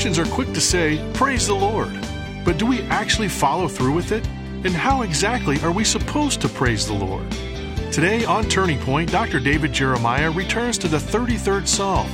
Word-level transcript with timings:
Christians 0.00 0.18
are 0.30 0.34
quick 0.34 0.54
to 0.54 0.62
say, 0.62 1.12
Praise 1.12 1.46
the 1.46 1.54
Lord. 1.54 1.92
But 2.42 2.56
do 2.56 2.64
we 2.64 2.80
actually 2.84 3.28
follow 3.28 3.68
through 3.68 3.92
with 3.92 4.12
it? 4.12 4.26
And 4.64 4.68
how 4.68 5.02
exactly 5.02 5.60
are 5.60 5.72
we 5.72 5.84
supposed 5.84 6.40
to 6.40 6.48
praise 6.48 6.86
the 6.86 6.94
Lord? 6.94 7.30
Today 7.92 8.24
on 8.24 8.44
Turning 8.44 8.80
Point, 8.80 9.12
Dr. 9.12 9.40
David 9.40 9.74
Jeremiah 9.74 10.30
returns 10.30 10.78
to 10.78 10.88
the 10.88 10.96
33rd 10.96 11.68
Psalm, 11.68 12.06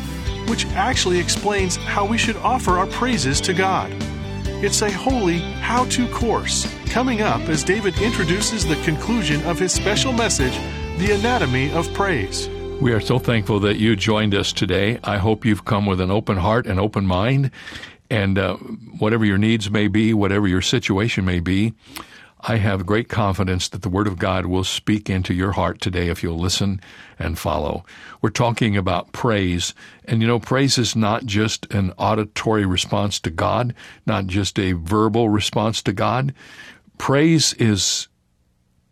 which 0.48 0.66
actually 0.70 1.20
explains 1.20 1.76
how 1.76 2.04
we 2.04 2.18
should 2.18 2.34
offer 2.38 2.72
our 2.72 2.88
praises 2.88 3.40
to 3.42 3.54
God. 3.54 3.88
It's 4.64 4.82
a 4.82 4.90
holy 4.90 5.38
how 5.38 5.84
to 5.90 6.08
course 6.08 6.66
coming 6.86 7.20
up 7.22 7.42
as 7.42 7.62
David 7.62 7.96
introduces 8.00 8.66
the 8.66 8.82
conclusion 8.82 9.40
of 9.44 9.60
his 9.60 9.72
special 9.72 10.12
message, 10.12 10.58
The 10.98 11.12
Anatomy 11.12 11.70
of 11.70 11.94
Praise. 11.94 12.48
We 12.80 12.92
are 12.92 13.00
so 13.00 13.18
thankful 13.18 13.58
that 13.60 13.78
you 13.78 13.96
joined 13.96 14.34
us 14.34 14.52
today. 14.52 14.98
I 15.02 15.16
hope 15.16 15.44
you've 15.44 15.64
come 15.64 15.86
with 15.86 16.00
an 16.00 16.10
open 16.10 16.36
heart 16.36 16.66
and 16.66 16.78
open 16.78 17.06
mind. 17.06 17.50
And 18.10 18.38
uh, 18.38 18.56
whatever 18.56 19.24
your 19.24 19.38
needs 19.38 19.70
may 19.70 19.88
be, 19.88 20.14
whatever 20.14 20.46
your 20.46 20.60
situation 20.60 21.24
may 21.24 21.40
be, 21.40 21.74
I 22.42 22.56
have 22.56 22.86
great 22.86 23.08
confidence 23.08 23.68
that 23.68 23.82
the 23.82 23.88
Word 23.88 24.06
of 24.06 24.18
God 24.18 24.46
will 24.46 24.62
speak 24.62 25.10
into 25.10 25.34
your 25.34 25.52
heart 25.52 25.80
today 25.80 26.08
if 26.08 26.22
you'll 26.22 26.38
listen 26.38 26.80
and 27.18 27.38
follow. 27.38 27.84
We're 28.20 28.30
talking 28.30 28.76
about 28.76 29.10
praise. 29.10 29.74
And 30.04 30.20
you 30.20 30.28
know, 30.28 30.38
praise 30.38 30.78
is 30.78 30.94
not 30.94 31.24
just 31.24 31.66
an 31.72 31.92
auditory 31.98 32.66
response 32.66 33.18
to 33.20 33.30
God, 33.30 33.74
not 34.04 34.26
just 34.26 34.58
a 34.60 34.72
verbal 34.72 35.28
response 35.28 35.82
to 35.82 35.92
God. 35.92 36.34
Praise 36.98 37.52
is 37.54 38.06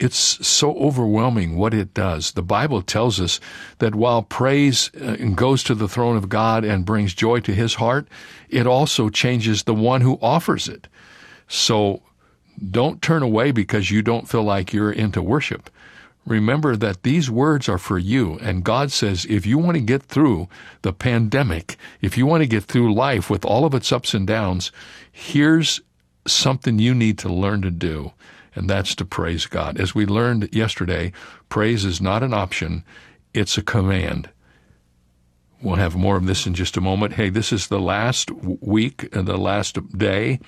it's 0.00 0.46
so 0.46 0.76
overwhelming 0.76 1.56
what 1.56 1.72
it 1.72 1.94
does. 1.94 2.32
The 2.32 2.42
Bible 2.42 2.82
tells 2.82 3.20
us 3.20 3.38
that 3.78 3.94
while 3.94 4.22
praise 4.22 4.90
uh, 4.94 5.16
goes 5.34 5.62
to 5.64 5.74
the 5.74 5.88
throne 5.88 6.16
of 6.16 6.28
God 6.28 6.64
and 6.64 6.84
brings 6.84 7.14
joy 7.14 7.40
to 7.40 7.54
his 7.54 7.74
heart, 7.74 8.08
it 8.48 8.66
also 8.66 9.08
changes 9.08 9.62
the 9.62 9.74
one 9.74 10.00
who 10.00 10.18
offers 10.20 10.68
it. 10.68 10.88
So 11.46 12.02
don't 12.70 13.02
turn 13.02 13.22
away 13.22 13.52
because 13.52 13.90
you 13.90 14.02
don't 14.02 14.28
feel 14.28 14.42
like 14.42 14.72
you're 14.72 14.92
into 14.92 15.22
worship. 15.22 15.70
Remember 16.26 16.74
that 16.74 17.02
these 17.02 17.30
words 17.30 17.68
are 17.68 17.78
for 17.78 17.98
you. 17.98 18.38
And 18.40 18.64
God 18.64 18.90
says, 18.90 19.26
if 19.26 19.44
you 19.44 19.58
want 19.58 19.74
to 19.74 19.80
get 19.80 20.02
through 20.02 20.48
the 20.82 20.92
pandemic, 20.92 21.76
if 22.00 22.16
you 22.16 22.26
want 22.26 22.42
to 22.42 22.48
get 22.48 22.64
through 22.64 22.94
life 22.94 23.28
with 23.28 23.44
all 23.44 23.64
of 23.64 23.74
its 23.74 23.92
ups 23.92 24.14
and 24.14 24.26
downs, 24.26 24.72
here's 25.12 25.80
something 26.26 26.78
you 26.78 26.94
need 26.94 27.18
to 27.18 27.28
learn 27.28 27.60
to 27.62 27.70
do. 27.70 28.12
And 28.54 28.70
that's 28.70 28.94
to 28.96 29.04
praise 29.04 29.46
God. 29.46 29.80
As 29.80 29.94
we 29.94 30.06
learned 30.06 30.54
yesterday, 30.54 31.12
praise 31.48 31.84
is 31.84 32.00
not 32.00 32.22
an 32.22 32.32
option, 32.32 32.84
it's 33.32 33.58
a 33.58 33.62
command. 33.62 34.30
We'll 35.60 35.76
have 35.76 35.96
more 35.96 36.16
of 36.16 36.26
this 36.26 36.46
in 36.46 36.54
just 36.54 36.76
a 36.76 36.80
moment. 36.80 37.14
Hey, 37.14 37.30
this 37.30 37.52
is 37.52 37.68
the 37.68 37.80
last 37.80 38.30
week 38.30 39.08
and 39.14 39.26
the 39.26 39.38
last 39.38 39.78
day 39.96 40.38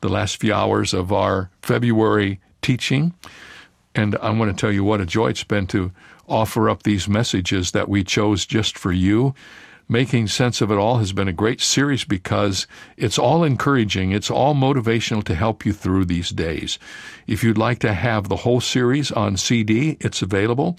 the 0.00 0.08
last 0.08 0.38
few 0.38 0.52
hours 0.52 0.92
of 0.92 1.12
our 1.12 1.50
February 1.62 2.40
teaching. 2.62 3.14
And 3.94 4.16
I 4.16 4.30
want 4.30 4.56
to 4.56 4.60
tell 4.60 4.72
you 4.72 4.84
what 4.84 5.00
a 5.00 5.06
joy 5.06 5.28
it's 5.28 5.44
been 5.44 5.66
to 5.68 5.92
offer 6.28 6.68
up 6.68 6.82
these 6.82 7.08
messages 7.08 7.70
that 7.70 7.88
we 7.88 8.04
chose 8.04 8.44
just 8.44 8.76
for 8.76 8.92
you. 8.92 9.34
Making 9.88 10.26
sense 10.26 10.60
of 10.60 10.72
it 10.72 10.78
all 10.78 10.98
has 10.98 11.12
been 11.12 11.28
a 11.28 11.32
great 11.32 11.60
series 11.60 12.04
because 12.04 12.66
it's 12.96 13.18
all 13.18 13.44
encouraging. 13.44 14.10
It's 14.10 14.30
all 14.30 14.54
motivational 14.54 15.22
to 15.24 15.34
help 15.34 15.64
you 15.64 15.72
through 15.72 16.06
these 16.06 16.30
days. 16.30 16.80
If 17.28 17.44
you'd 17.44 17.58
like 17.58 17.78
to 17.80 17.92
have 17.92 18.28
the 18.28 18.36
whole 18.36 18.60
series 18.60 19.12
on 19.12 19.36
CD, 19.36 19.96
it's 20.00 20.22
available. 20.22 20.76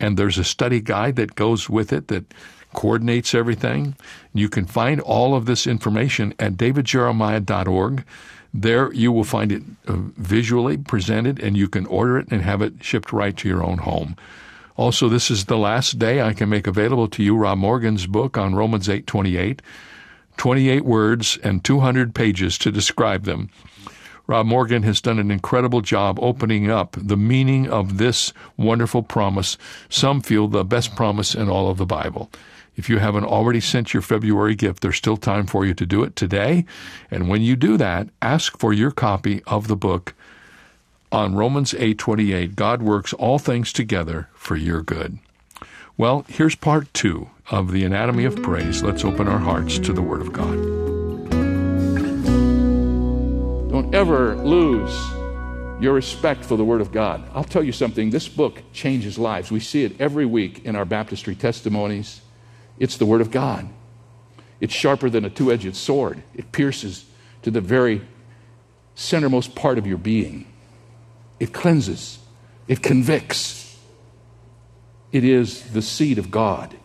And 0.00 0.16
there's 0.16 0.38
a 0.38 0.44
study 0.44 0.80
guide 0.80 1.14
that 1.16 1.36
goes 1.36 1.70
with 1.70 1.92
it 1.92 2.08
that 2.08 2.34
coordinates 2.74 3.34
everything. 3.34 3.96
You 4.34 4.48
can 4.48 4.64
find 4.64 5.00
all 5.00 5.36
of 5.36 5.46
this 5.46 5.66
information 5.66 6.34
at 6.40 6.54
davidjeremiah.org. 6.54 8.04
There 8.52 8.92
you 8.92 9.12
will 9.12 9.24
find 9.24 9.52
it 9.52 9.62
uh, 9.86 9.94
visually 10.16 10.76
presented 10.76 11.38
and 11.38 11.56
you 11.56 11.68
can 11.68 11.86
order 11.86 12.18
it 12.18 12.28
and 12.30 12.42
have 12.42 12.62
it 12.62 12.82
shipped 12.82 13.12
right 13.12 13.36
to 13.36 13.48
your 13.48 13.62
own 13.62 13.78
home. 13.78 14.16
Also, 14.78 15.08
this 15.08 15.28
is 15.28 15.46
the 15.46 15.58
last 15.58 15.98
day 15.98 16.22
I 16.22 16.32
can 16.32 16.48
make 16.48 16.68
available 16.68 17.08
to 17.08 17.22
you 17.24 17.36
Rob 17.36 17.58
Morgan's 17.58 18.06
book 18.06 18.38
on 18.38 18.54
Romans 18.54 18.88
8:28, 18.88 19.60
28 20.36 20.84
words 20.84 21.36
and 21.42 21.64
200 21.64 22.14
pages 22.14 22.56
to 22.58 22.70
describe 22.70 23.24
them. 23.24 23.50
Rob 24.28 24.46
Morgan 24.46 24.84
has 24.84 25.00
done 25.00 25.18
an 25.18 25.32
incredible 25.32 25.80
job 25.80 26.16
opening 26.22 26.70
up 26.70 26.96
the 26.96 27.16
meaning 27.16 27.68
of 27.68 27.98
this 27.98 28.32
wonderful 28.56 29.02
promise. 29.02 29.58
Some 29.88 30.20
feel 30.20 30.46
the 30.46 30.64
best 30.64 30.94
promise 30.94 31.34
in 31.34 31.48
all 31.48 31.68
of 31.68 31.78
the 31.78 31.84
Bible. 31.84 32.30
If 32.76 32.88
you 32.88 32.98
haven't 32.98 33.24
already 33.24 33.60
sent 33.60 33.92
your 33.92 34.02
February 34.02 34.54
gift, 34.54 34.82
there's 34.82 34.94
still 34.94 35.16
time 35.16 35.48
for 35.48 35.66
you 35.66 35.74
to 35.74 35.86
do 35.86 36.04
it 36.04 36.14
today. 36.14 36.64
And 37.10 37.28
when 37.28 37.42
you 37.42 37.56
do 37.56 37.78
that, 37.78 38.10
ask 38.22 38.56
for 38.56 38.72
your 38.72 38.92
copy 38.92 39.42
of 39.48 39.66
the 39.66 39.74
book 39.74 40.14
on 41.10 41.34
Romans 41.34 41.74
8:28. 41.74 42.56
God 42.56 42.82
works 42.82 43.12
all 43.12 43.38
things 43.38 43.72
together 43.72 44.28
for 44.34 44.56
your 44.56 44.82
good. 44.82 45.18
Well, 45.96 46.24
here's 46.28 46.54
part 46.54 46.92
2 46.94 47.28
of 47.50 47.72
the 47.72 47.84
anatomy 47.84 48.24
of 48.24 48.42
praise. 48.42 48.82
Let's 48.82 49.04
open 49.04 49.26
our 49.26 49.38
hearts 49.38 49.78
to 49.80 49.92
the 49.92 50.02
word 50.02 50.20
of 50.20 50.32
God. 50.32 50.56
Don't 53.70 53.94
ever 53.94 54.36
lose 54.36 54.92
your 55.80 55.92
respect 55.92 56.44
for 56.44 56.56
the 56.56 56.64
Word 56.64 56.80
of 56.80 56.92
God. 56.92 57.22
I'll 57.32 57.44
tell 57.44 57.62
you 57.62 57.72
something, 57.72 58.10
this 58.10 58.28
book 58.28 58.62
changes 58.72 59.18
lives. 59.18 59.50
We 59.50 59.60
see 59.60 59.84
it 59.84 60.00
every 60.00 60.26
week 60.26 60.64
in 60.64 60.74
our 60.74 60.84
baptistry 60.84 61.34
testimonies. 61.34 62.20
It's 62.78 62.96
the 62.96 63.06
Word 63.06 63.20
of 63.20 63.30
God. 63.30 63.68
It's 64.60 64.74
sharper 64.74 65.08
than 65.08 65.24
a 65.24 65.30
two 65.30 65.52
edged 65.52 65.76
sword, 65.76 66.22
it 66.34 66.50
pierces 66.50 67.04
to 67.42 67.50
the 67.50 67.60
very 67.60 68.02
centermost 68.96 69.54
part 69.54 69.78
of 69.78 69.86
your 69.86 69.98
being. 69.98 70.46
It 71.40 71.52
cleanses, 71.52 72.18
it 72.66 72.82
convicts. 72.82 73.56
It 75.10 75.24
is 75.24 75.62
the 75.70 75.80
seed 75.80 76.18
of 76.18 76.30
God, 76.30 76.76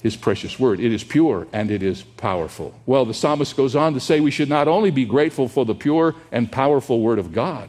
His 0.00 0.14
precious 0.14 0.60
word. 0.60 0.78
It 0.78 0.92
is 0.92 1.02
pure 1.02 1.48
and 1.52 1.72
it 1.72 1.82
is 1.82 2.02
powerful. 2.02 2.72
Well, 2.86 3.04
the 3.04 3.14
psalmist 3.14 3.56
goes 3.56 3.74
on 3.74 3.94
to 3.94 4.00
say 4.00 4.20
we 4.20 4.30
should 4.30 4.48
not 4.48 4.68
only 4.68 4.92
be 4.92 5.04
grateful 5.04 5.48
for 5.48 5.64
the 5.64 5.74
pure 5.74 6.14
and 6.30 6.52
powerful 6.52 7.00
word 7.00 7.18
of 7.18 7.32
God, 7.32 7.68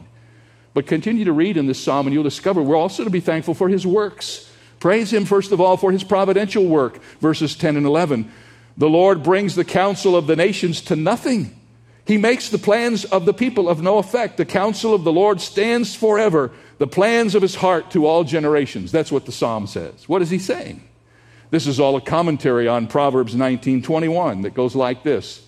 but 0.74 0.86
continue 0.86 1.24
to 1.24 1.32
read 1.32 1.56
in 1.56 1.66
this 1.66 1.82
psalm 1.82 2.06
and 2.06 2.14
you'll 2.14 2.22
discover 2.22 2.62
we're 2.62 2.76
also 2.76 3.02
to 3.02 3.10
be 3.10 3.18
thankful 3.18 3.54
for 3.54 3.68
His 3.68 3.84
works. 3.84 4.48
Praise 4.80 5.12
him, 5.12 5.24
first 5.24 5.52
of 5.52 5.60
all, 5.60 5.76
for 5.76 5.90
his 5.90 6.04
providential 6.04 6.64
work, 6.64 7.02
verses 7.20 7.56
10 7.56 7.76
and 7.76 7.86
11. 7.86 8.30
The 8.76 8.88
Lord 8.88 9.22
brings 9.22 9.54
the 9.54 9.64
counsel 9.64 10.14
of 10.14 10.26
the 10.26 10.36
nations 10.36 10.80
to 10.82 10.96
nothing. 10.96 11.57
He 12.08 12.16
makes 12.16 12.48
the 12.48 12.58
plans 12.58 13.04
of 13.04 13.26
the 13.26 13.34
people 13.34 13.68
of 13.68 13.82
no 13.82 13.98
effect. 13.98 14.38
The 14.38 14.46
counsel 14.46 14.94
of 14.94 15.04
the 15.04 15.12
Lord 15.12 15.42
stands 15.42 15.94
forever, 15.94 16.50
the 16.78 16.86
plans 16.86 17.34
of 17.34 17.42
his 17.42 17.54
heart 17.54 17.90
to 17.90 18.06
all 18.06 18.24
generations. 18.24 18.90
That's 18.90 19.12
what 19.12 19.26
the 19.26 19.32
psalm 19.32 19.66
says. 19.66 20.08
What 20.08 20.22
is 20.22 20.30
he 20.30 20.38
saying? 20.38 20.82
This 21.50 21.66
is 21.66 21.78
all 21.78 21.96
a 21.96 22.00
commentary 22.00 22.66
on 22.66 22.86
Proverbs 22.86 23.34
19:21 23.34 24.40
that 24.42 24.54
goes 24.54 24.74
like 24.74 25.02
this. 25.02 25.42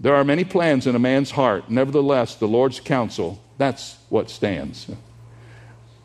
There 0.00 0.14
are 0.14 0.24
many 0.24 0.44
plans 0.44 0.86
in 0.86 0.94
a 0.94 0.98
man's 0.98 1.32
heart, 1.32 1.70
nevertheless 1.70 2.34
the 2.36 2.48
Lord's 2.48 2.80
counsel, 2.80 3.42
that's 3.58 3.96
what 4.08 4.30
stands. 4.30 4.86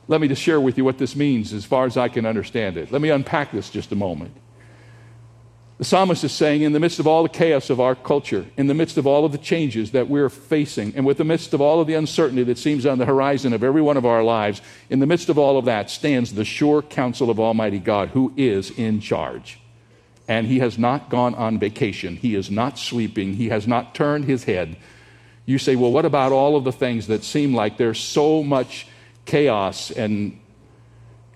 Let 0.10 0.20
me 0.20 0.28
just 0.28 0.42
share 0.42 0.60
with 0.60 0.78
you 0.78 0.84
what 0.84 0.98
this 0.98 1.16
means 1.16 1.54
as 1.54 1.64
far 1.64 1.86
as 1.86 1.96
I 1.96 2.10
can 2.10 2.26
understand 2.26 2.76
it. 2.76 2.92
Let 2.92 3.02
me 3.02 3.10
unpack 3.10 3.54
this 3.54 3.70
just 3.70 3.94
a 3.94 3.96
moment. 3.96 4.36
The 5.84 5.90
psalmist 5.90 6.24
is 6.24 6.32
saying, 6.32 6.62
in 6.62 6.72
the 6.72 6.80
midst 6.80 7.00
of 7.00 7.08
all 7.08 7.24
the 7.24 7.28
chaos 7.28 7.70
of 7.70 7.82
our 7.82 7.94
culture, 7.94 8.46
in 8.56 8.68
the 8.68 8.74
midst 8.74 8.96
of 8.96 9.06
all 9.06 9.26
of 9.26 9.34
the 9.34 9.38
changes 9.38 9.92
that 9.92 10.08
we're 10.08 10.30
facing, 10.30 10.96
and 10.96 11.06
with 11.06 11.18
the 11.18 11.26
midst 11.26 11.54
of 11.54 11.60
all 11.60 11.82
of 11.82 11.88
the 11.88 11.96
uncertainty 11.96 12.42
that 12.44 12.58
seems 12.58 12.86
on 12.86 13.00
the 13.00 13.06
horizon 13.06 13.52
of 13.52 13.66
every 13.66 13.82
one 13.82 13.98
of 13.98 14.06
our 14.06 14.24
lives, 14.24 14.62
in 14.90 15.00
the 15.00 15.06
midst 15.06 15.28
of 15.28 15.38
all 15.38 15.58
of 15.58 15.66
that 15.66 15.90
stands 15.90 16.36
the 16.36 16.46
sure 16.46 16.82
counsel 16.82 17.30
of 17.30 17.38
Almighty 17.38 17.80
God 17.80 18.08
who 18.12 18.32
is 18.38 18.72
in 18.72 19.02
charge. 19.02 19.60
And 20.26 20.48
he 20.48 20.60
has 20.60 20.78
not 20.78 21.10
gone 21.10 21.36
on 21.36 21.60
vacation. 21.60 22.16
He 22.16 22.34
is 22.34 22.50
not 22.50 22.80
sleeping. 22.80 23.34
He 23.34 23.50
has 23.50 23.68
not 23.68 23.94
turned 23.94 24.24
his 24.24 24.46
head. 24.46 24.78
You 25.46 25.58
say, 25.58 25.76
well, 25.76 25.92
what 25.92 26.06
about 26.06 26.32
all 26.32 26.56
of 26.56 26.64
the 26.64 26.72
things 26.72 27.08
that 27.08 27.26
seem 27.26 27.54
like 27.54 27.76
there's 27.76 28.00
so 28.00 28.42
much 28.42 28.88
chaos 29.26 29.92
and 29.92 30.40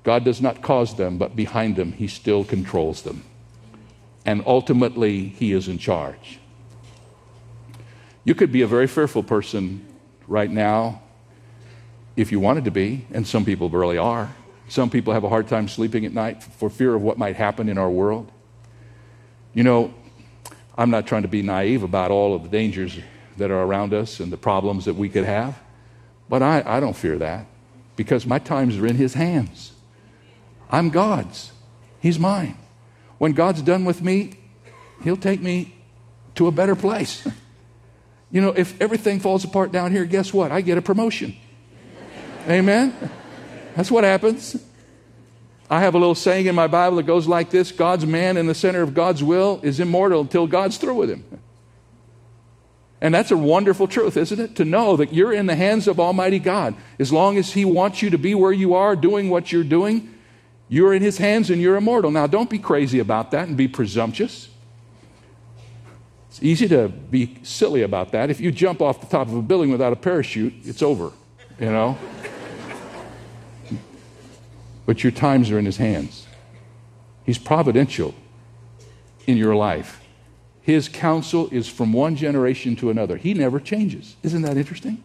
God 0.05 0.23
does 0.23 0.41
not 0.41 0.61
cause 0.61 0.95
them, 0.95 1.17
but 1.17 1.35
behind 1.35 1.75
them, 1.75 1.91
He 1.91 2.07
still 2.07 2.45
controls 2.45 3.01
them. 3.01 3.25
And 4.27 4.43
ultimately, 4.45 5.29
He 5.29 5.53
is 5.53 5.67
in 5.67 5.79
charge. 5.79 6.39
You 8.25 8.35
could 8.35 8.51
be 8.51 8.61
a 8.61 8.67
very 8.67 8.85
fearful 8.85 9.23
person 9.23 9.87
right 10.27 10.51
now 10.51 11.01
if 12.17 12.31
you 12.31 12.39
wanted 12.39 12.65
to 12.65 12.71
be, 12.71 13.07
and 13.13 13.25
some 13.25 13.45
people 13.45 13.69
really 13.69 13.97
are. 13.97 14.35
Some 14.67 14.89
people 14.89 15.13
have 15.13 15.23
a 15.23 15.29
hard 15.29 15.47
time 15.47 15.69
sleeping 15.69 16.05
at 16.05 16.13
night 16.13 16.43
for 16.43 16.69
fear 16.69 16.93
of 16.93 17.01
what 17.01 17.17
might 17.17 17.37
happen 17.37 17.69
in 17.69 17.77
our 17.77 17.89
world. 17.89 18.29
You 19.53 19.63
know, 19.63 19.93
I'm 20.77 20.89
not 20.89 21.07
trying 21.07 21.21
to 21.21 21.29
be 21.29 21.41
naive 21.41 21.83
about 21.83 22.11
all 22.11 22.35
of 22.35 22.43
the 22.43 22.49
dangers 22.49 22.99
that 23.37 23.49
are 23.49 23.63
around 23.63 23.93
us 23.93 24.19
and 24.19 24.29
the 24.29 24.37
problems 24.37 24.85
that 24.85 24.95
we 24.95 25.07
could 25.07 25.23
have, 25.23 25.57
but 26.27 26.43
I, 26.43 26.63
I 26.65 26.79
don't 26.81 26.97
fear 26.97 27.17
that 27.19 27.45
because 27.95 28.25
my 28.25 28.39
times 28.39 28.77
are 28.77 28.85
in 28.85 28.97
His 28.97 29.13
hands. 29.13 29.71
I'm 30.69 30.89
God's, 30.89 31.53
He's 32.01 32.19
mine. 32.19 32.57
When 33.17 33.33
God's 33.33 33.61
done 33.61 33.85
with 33.85 34.01
me, 34.01 34.33
He'll 35.03 35.17
take 35.17 35.41
me 35.41 35.75
to 36.35 36.47
a 36.47 36.51
better 36.51 36.75
place. 36.75 37.27
You 38.29 38.41
know, 38.41 38.49
if 38.49 38.81
everything 38.81 39.21
falls 39.21 39.45
apart 39.45 39.71
down 39.71 39.93
here, 39.93 40.03
guess 40.03 40.33
what? 40.33 40.51
I 40.51 40.59
get 40.59 40.77
a 40.77 40.81
promotion. 40.81 41.33
Amen? 42.45 42.93
That's 43.73 43.89
what 43.89 44.03
happens. 44.03 44.61
I 45.69 45.79
have 45.79 45.95
a 45.95 45.97
little 45.97 46.13
saying 46.13 46.45
in 46.45 46.53
my 46.53 46.67
Bible 46.67 46.97
that 46.97 47.03
goes 47.03 47.25
like 47.25 47.51
this 47.51 47.71
God's 47.71 48.05
man 48.05 48.35
in 48.35 48.47
the 48.47 48.53
center 48.53 48.81
of 48.81 48.93
God's 48.93 49.23
will 49.23 49.59
is 49.63 49.79
immortal 49.79 50.19
until 50.19 50.45
God's 50.45 50.77
through 50.77 50.95
with 50.95 51.09
him. 51.09 51.23
And 52.99 53.13
that's 53.13 53.31
a 53.31 53.37
wonderful 53.37 53.87
truth, 53.87 54.17
isn't 54.17 54.39
it? 54.39 54.55
To 54.55 54.65
know 54.65 54.95
that 54.97 55.13
you're 55.13 55.33
in 55.33 55.45
the 55.45 55.55
hands 55.55 55.87
of 55.87 55.99
Almighty 55.99 56.39
God. 56.39 56.75
As 56.97 57.13
long 57.13 57.37
as 57.37 57.53
He 57.53 57.63
wants 57.63 58.01
you 58.01 58.09
to 58.09 58.17
be 58.17 58.33
where 58.33 58.51
you 58.51 58.73
are, 58.73 58.95
doing 58.95 59.29
what 59.29 59.51
you're 59.51 59.63
doing, 59.63 60.15
you're 60.69 60.93
in 60.93 61.01
His 61.01 61.17
hands 61.17 61.49
and 61.49 61.61
you're 61.61 61.75
immortal. 61.75 62.11
Now, 62.11 62.27
don't 62.27 62.49
be 62.49 62.59
crazy 62.59 62.99
about 62.99 63.31
that 63.31 63.47
and 63.47 63.55
be 63.55 63.67
presumptuous. 63.67 64.49
It's 66.29 66.43
easy 66.43 66.67
to 66.67 66.89
be 66.89 67.39
silly 67.43 67.81
about 67.81 68.11
that. 68.11 68.29
If 68.29 68.39
you 68.39 68.51
jump 68.51 68.81
off 68.81 69.01
the 69.01 69.07
top 69.07 69.27
of 69.27 69.33
a 69.33 69.41
building 69.41 69.71
without 69.71 69.93
a 69.93 69.95
parachute, 69.95 70.53
it's 70.63 70.81
over, 70.81 71.11
you 71.59 71.71
know? 71.71 71.97
but 74.85 75.03
your 75.03 75.11
times 75.11 75.49
are 75.51 75.57
in 75.57 75.65
His 75.65 75.77
hands. 75.77 76.27
He's 77.25 77.37
providential 77.37 78.13
in 79.25 79.37
your 79.37 79.55
life. 79.55 80.01
His 80.61 80.89
counsel 80.89 81.47
is 81.51 81.67
from 81.67 81.93
one 81.93 82.15
generation 82.15 82.75
to 82.77 82.89
another. 82.89 83.17
He 83.17 83.33
never 83.33 83.59
changes. 83.59 84.15
Isn't 84.23 84.41
that 84.41 84.57
interesting? 84.57 85.03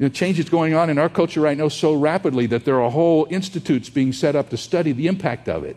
You 0.00 0.06
know, 0.06 0.12
change 0.12 0.38
is 0.38 0.48
going 0.48 0.72
on 0.72 0.88
in 0.88 0.96
our 0.96 1.10
culture 1.10 1.42
right 1.42 1.58
now 1.58 1.68
so 1.68 1.92
rapidly 1.92 2.46
that 2.46 2.64
there 2.64 2.80
are 2.80 2.90
whole 2.90 3.26
institutes 3.28 3.90
being 3.90 4.14
set 4.14 4.34
up 4.34 4.48
to 4.48 4.56
study 4.56 4.92
the 4.92 5.06
impact 5.06 5.46
of 5.46 5.62
it. 5.62 5.76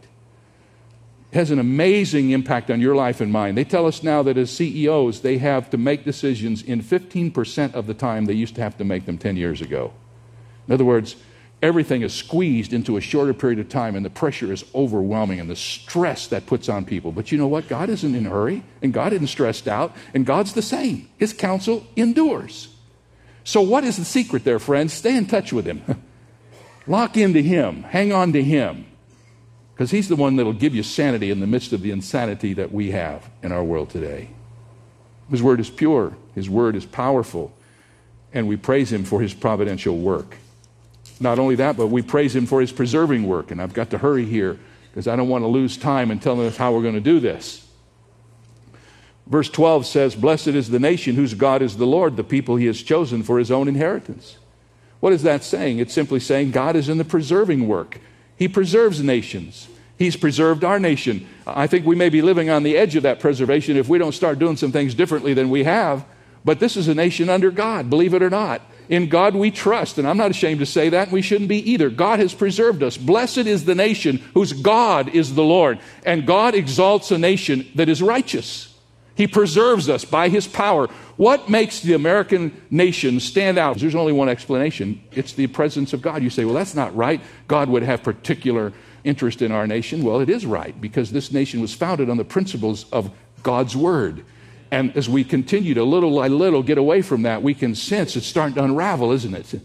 It 1.34 1.36
has 1.36 1.52
an 1.52 1.60
amazing 1.60 2.30
impact 2.30 2.72
on 2.72 2.80
your 2.80 2.96
life 2.96 3.20
and 3.20 3.34
mine. 3.34 3.56
They 3.56 3.66
tell 3.66 3.86
us 3.86 4.02
now 4.02 4.24
that 4.24 4.38
as 4.38 4.50
CEOs, 4.50 5.22
they 5.22 5.40
have 5.40 5.70
to 5.72 5.78
make 5.78 6.06
decisions 6.06 6.64
in 6.64 6.82
15% 6.82 7.74
of 7.74 7.86
the 7.86 7.94
time 7.94 8.24
they 8.24 8.34
used 8.34 8.56
to 8.56 8.62
have 8.62 8.78
to 8.78 8.86
make 8.86 9.06
them 9.06 9.18
10 9.18 9.36
years 9.36 9.60
ago. 9.60 9.92
In 10.70 10.74
other 10.74 10.86
words, 10.86 11.18
everything 11.62 12.02
is 12.02 12.14
squeezed 12.14 12.72
into 12.72 12.96
a 12.96 13.02
shorter 13.02 13.34
period 13.34 13.60
of 13.60 13.68
time 13.68 13.94
and 13.94 14.06
the 14.06 14.10
pressure 14.10 14.54
is 14.54 14.64
overwhelming 14.74 15.42
and 15.42 15.50
the 15.50 15.56
stress 15.58 16.28
that 16.28 16.46
puts 16.46 16.70
on 16.70 16.86
people. 16.86 17.12
But 17.12 17.34
you 17.34 17.38
know 17.38 17.48
what? 17.48 17.68
God 17.68 17.90
isn't 17.90 18.16
in 18.16 18.26
a 18.26 18.30
hurry 18.30 18.64
and 18.82 18.94
God 18.94 19.12
isn't 19.12 19.28
stressed 19.28 19.68
out 19.68 19.94
and 20.14 20.26
God's 20.26 20.54
the 20.54 20.62
same. 20.62 21.10
His 21.18 21.34
counsel 21.34 21.86
endures. 21.98 22.73
So, 23.44 23.62
what 23.62 23.84
is 23.84 23.98
the 23.98 24.06
secret 24.06 24.44
there, 24.44 24.60
friends? 24.60 24.94
Stay 24.94 25.16
in 25.18 25.26
touch 25.26 25.52
with 25.52 25.66
Him. 25.66 25.84
Lock 26.88 27.18
into 27.18 27.42
Him. 27.42 27.84
Hang 27.84 28.14
on 28.14 28.34
to 28.34 28.44
Him. 28.44 28.86
Because 29.74 29.92
He's 29.92 30.08
the 30.08 30.16
one 30.16 30.38
that'll 30.38 30.54
give 30.54 30.76
you 30.76 30.84
sanity 30.84 31.30
in 31.30 31.40
the 31.40 31.48
midst 31.48 31.74
of 31.74 31.82
the 31.82 31.92
insanity 31.92 32.54
that 32.54 32.72
we 32.72 32.92
have 32.92 33.30
in 33.42 33.52
our 33.52 33.64
world 33.64 33.90
today. 33.90 34.30
His 35.30 35.44
Word 35.44 35.60
is 35.60 35.70
pure, 35.70 36.16
His 36.36 36.50
Word 36.50 36.76
is 36.76 36.86
powerful, 36.86 37.54
and 38.34 38.48
we 38.48 38.56
praise 38.56 38.92
Him 38.92 39.04
for 39.04 39.22
His 39.22 39.34
providential 39.34 39.98
work. 39.98 40.38
Not 41.20 41.40
only 41.40 41.56
that, 41.56 41.78
but 41.78 41.88
we 41.88 42.02
praise 42.02 42.36
Him 42.36 42.46
for 42.46 42.62
His 42.62 42.72
preserving 42.72 43.28
work. 43.28 43.52
And 43.52 43.62
I've 43.62 43.74
got 43.74 43.90
to 43.92 43.98
hurry 43.98 44.26
here 44.26 44.60
because 44.92 45.08
I 45.08 45.16
don't 45.16 45.30
want 45.30 45.44
to 45.44 45.48
lose 45.48 45.76
time 45.76 46.12
in 46.12 46.20
telling 46.20 46.48
us 46.48 46.56
how 46.56 46.74
we're 46.74 46.82
going 46.82 46.94
to 46.94 47.02
do 47.02 47.20
this. 47.20 47.66
Verse 49.28 49.50
12 49.50 49.86
says, 49.86 50.16
Blessed 50.16 50.50
is 50.50 50.70
the 50.70 50.80
nation 50.80 51.16
whose 51.16 51.34
God 51.34 51.62
is 51.62 51.78
the 51.78 51.88
Lord, 51.88 52.18
the 52.18 52.24
people 52.24 52.56
He 52.56 52.66
has 52.66 52.82
chosen 52.82 53.24
for 53.24 53.40
His 53.40 53.52
own 53.52 53.68
inheritance. 53.68 54.38
What 55.00 55.14
is 55.14 55.24
that 55.24 55.44
saying? 55.44 55.80
It's 55.80 55.94
simply 55.94 56.20
saying 56.20 56.52
God 56.52 56.76
is 56.76 56.90
in 56.90 56.98
the 56.98 57.06
preserving 57.06 57.68
work. 57.68 58.00
He 58.38 58.48
preserves 58.48 59.02
nations. 59.02 59.68
He's 59.98 60.16
preserved 60.16 60.64
our 60.64 60.80
nation. 60.80 61.28
I 61.46 61.68
think 61.68 61.86
we 61.86 61.96
may 61.96 62.10
be 62.10 62.22
living 62.22 62.50
on 62.50 62.64
the 62.64 62.78
edge 62.78 62.96
of 62.96 63.04
that 63.04 63.20
preservation 63.20 63.78
if 63.78 63.88
we 63.88 63.98
don't 63.98 64.14
start 64.14 64.40
doing 64.40 64.58
some 64.58 64.72
things 64.72 64.96
differently 64.96 65.34
than 65.34 65.50
we 65.50 65.64
have. 65.64 66.06
But 66.44 66.60
this 66.60 66.76
is 66.76 66.88
a 66.88 66.96
nation 66.96 67.30
under 67.30 67.52
God, 67.52 67.90
believe 67.90 68.14
it 68.14 68.24
or 68.24 68.30
not. 68.30 68.62
In 68.90 69.08
God 69.08 69.34
we 69.34 69.50
trust, 69.50 69.98
and 69.98 70.08
I'm 70.08 70.18
not 70.18 70.32
ashamed 70.32 70.60
to 70.60 70.66
say 70.66 70.90
that, 70.90 71.04
and 71.04 71.14
we 71.14 71.22
shouldn't 71.22 71.48
be 71.48 71.72
either. 71.72 71.90
God 71.90 72.20
has 72.20 72.34
preserved 72.34 72.84
us. 72.84 72.98
Blessed 72.98 73.40
is 73.40 73.64
the 73.64 73.76
nation 73.76 74.18
whose 74.34 74.52
God 74.52 75.08
is 75.10 75.36
the 75.36 75.44
Lord, 75.44 75.80
and 76.06 76.28
God 76.28 76.54
exalts 76.54 77.12
a 77.12 77.18
nation 77.18 77.66
that 77.76 77.88
is 77.88 78.02
righteous. 78.02 78.73
He 79.16 79.28
preserves 79.28 79.90
us 79.90 80.06
by 80.06 80.30
His 80.30 80.48
power. 80.48 80.88
What 81.18 81.50
makes 81.50 81.82
the 81.82 81.94
American 81.94 82.60
nation 82.72 83.20
stand 83.20 83.58
out? 83.58 83.78
There's 83.78 83.96
only 83.96 84.14
one 84.14 84.30
explanation 84.30 85.04
it's 85.12 85.34
the 85.34 85.48
presence 85.48 85.94
of 85.94 86.02
God. 86.02 86.24
You 86.24 86.30
say, 86.30 86.46
well, 86.46 86.56
that's 86.56 86.76
not 86.76 86.96
right. 86.96 87.22
God 87.48 87.70
would 87.70 87.84
have 87.84 88.02
particular 88.02 88.74
interest 89.04 89.42
in 89.42 89.52
our 89.52 89.68
nation. 89.68 90.04
Well, 90.04 90.20
it 90.22 90.30
is 90.30 90.46
right 90.46 90.80
because 90.80 91.12
this 91.12 91.32
nation 91.32 91.62
was 91.62 91.74
founded 91.74 92.10
on 92.10 92.18
the 92.18 92.26
principles 92.26 92.86
of 92.92 93.12
God's 93.44 93.76
Word. 93.76 94.26
And 94.72 94.96
as 94.98 95.08
we 95.08 95.24
continue 95.24 95.76
to 95.76 95.84
little 95.84 96.16
by 96.16 96.30
little 96.30 96.64
get 96.64 96.80
away 96.80 97.04
from 97.04 97.22
that, 97.24 97.44
we 97.44 97.54
can 97.54 97.76
sense 97.76 98.16
it's 98.16 98.26
starting 98.26 98.56
to 98.56 98.64
unravel, 98.64 99.12
isn't 99.12 99.36
it? 99.36 99.62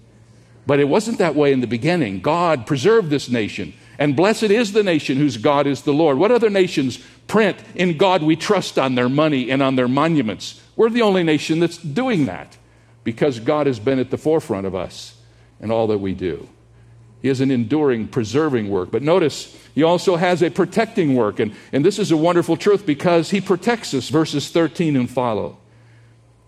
But 0.67 0.81
it 0.81 0.85
wasn't 0.85 1.17
that 1.17 1.35
way 1.35 1.51
in 1.55 1.63
the 1.63 1.67
beginning. 1.67 2.21
God 2.21 2.67
preserved 2.67 3.09
this 3.09 3.31
nation. 3.31 3.73
And 3.99 4.15
blessed 4.15 4.45
is 4.45 4.73
the 4.73 4.83
nation 4.83 5.17
whose 5.17 5.39
God 5.39 5.67
is 5.67 5.83
the 5.83 5.95
Lord. 5.95 6.19
What 6.19 6.31
other 6.31 6.51
nations 6.51 6.99
print, 7.29 7.57
In 7.75 7.97
God 7.97 8.23
we 8.23 8.35
trust 8.35 8.79
on 8.79 8.97
their 8.97 9.09
money 9.09 9.51
and 9.51 9.63
on 9.63 9.77
their 9.77 9.89
monuments? 9.89 10.61
We're 10.75 10.91
the 10.91 11.03
only 11.03 11.23
nation 11.23 11.61
that's 11.61 11.79
doing 11.79 12.27
that 12.27 12.57
because 13.05 13.39
God 13.39 13.67
has 13.67 13.79
been 13.79 13.99
at 13.99 14.11
the 14.11 14.19
forefront 14.19 14.67
of 14.67 14.75
us 14.75 15.17
in 15.61 15.71
all 15.71 15.87
that 15.89 15.99
we 15.99 16.15
do. 16.15 16.49
He 17.23 17.29
has 17.29 17.41
an 17.41 17.51
enduring, 17.51 18.09
preserving 18.09 18.69
work. 18.71 18.91
But 18.91 19.03
notice, 19.03 19.57
he 19.75 19.83
also 19.83 20.17
has 20.17 20.43
a 20.43 20.51
protecting 20.51 21.17
work. 21.17 21.41
And, 21.41 21.55
and 21.73 21.85
this 21.85 21.99
is 21.99 22.13
a 22.13 22.17
wonderful 22.17 22.57
truth 22.57 22.87
because 22.87 23.31
he 23.31 23.41
protects 23.41 23.93
us, 23.93 24.09
verses 24.09 24.51
13 24.51 24.97
and 24.97 25.11
follow. 25.11 25.59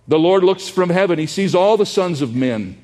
The 0.06 0.18
Lord 0.18 0.44
looks 0.44 0.68
from 0.68 0.90
heaven, 0.90 1.18
he 1.18 1.26
sees 1.26 1.54
all 1.54 1.76
the 1.76 1.86
sons 1.86 2.20
of 2.22 2.34
men. 2.34 2.82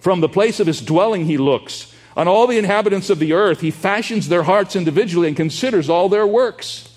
From 0.00 0.20
the 0.20 0.28
place 0.28 0.60
of 0.60 0.66
his 0.66 0.80
dwelling, 0.80 1.26
he 1.26 1.38
looks. 1.38 1.94
On 2.16 2.26
all 2.28 2.46
the 2.46 2.58
inhabitants 2.58 3.10
of 3.10 3.18
the 3.18 3.34
earth, 3.34 3.60
he 3.60 3.70
fashions 3.70 4.28
their 4.28 4.42
hearts 4.42 4.74
individually 4.74 5.28
and 5.28 5.36
considers 5.36 5.90
all 5.90 6.08
their 6.08 6.26
works. 6.26 6.95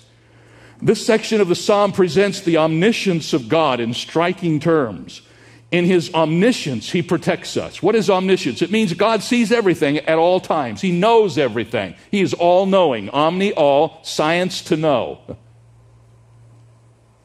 This 0.82 1.04
section 1.04 1.40
of 1.40 1.48
the 1.48 1.54
psalm 1.54 1.92
presents 1.92 2.40
the 2.40 2.56
omniscience 2.56 3.32
of 3.32 3.48
God 3.48 3.80
in 3.80 3.92
striking 3.92 4.60
terms. 4.60 5.22
In 5.70 5.84
his 5.84 6.12
omniscience, 6.14 6.90
he 6.90 7.02
protects 7.02 7.56
us. 7.56 7.82
What 7.82 7.94
is 7.94 8.10
omniscience? 8.10 8.60
It 8.60 8.72
means 8.72 8.92
God 8.94 9.22
sees 9.22 9.52
everything 9.52 9.98
at 9.98 10.18
all 10.18 10.40
times. 10.40 10.80
He 10.80 10.90
knows 10.90 11.38
everything. 11.38 11.94
He 12.10 12.22
is 12.22 12.34
all 12.34 12.66
knowing. 12.66 13.08
Omni, 13.10 13.52
all, 13.52 14.00
science 14.02 14.62
to 14.62 14.76
know. 14.76 15.20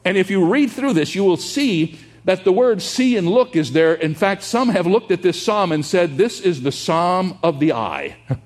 And 0.04 0.16
if 0.16 0.30
you 0.30 0.44
read 0.46 0.70
through 0.70 0.92
this, 0.92 1.16
you 1.16 1.24
will 1.24 1.36
see 1.36 1.98
that 2.24 2.44
the 2.44 2.52
word 2.52 2.82
see 2.82 3.16
and 3.16 3.28
look 3.28 3.56
is 3.56 3.72
there. 3.72 3.94
In 3.94 4.14
fact, 4.14 4.44
some 4.44 4.68
have 4.68 4.86
looked 4.86 5.10
at 5.10 5.22
this 5.22 5.42
psalm 5.42 5.72
and 5.72 5.84
said, 5.84 6.16
This 6.16 6.40
is 6.40 6.62
the 6.62 6.72
psalm 6.72 7.38
of 7.42 7.58
the 7.58 7.72
eye. 7.72 8.16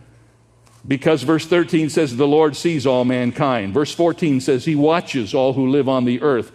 because 0.87 1.23
verse 1.23 1.47
13 1.47 1.91
says, 1.91 2.17
The 2.17 2.27
Lord 2.27 2.57
sees 2.57 2.87
all 2.87 3.05
mankind. 3.05 3.75
Verse 3.75 3.95
14 3.95 4.41
says, 4.41 4.65
He 4.65 4.75
watches 4.75 5.35
all 5.35 5.53
who 5.53 5.69
live 5.69 5.89
on 5.89 6.05
the 6.05 6.23
earth. 6.23 6.53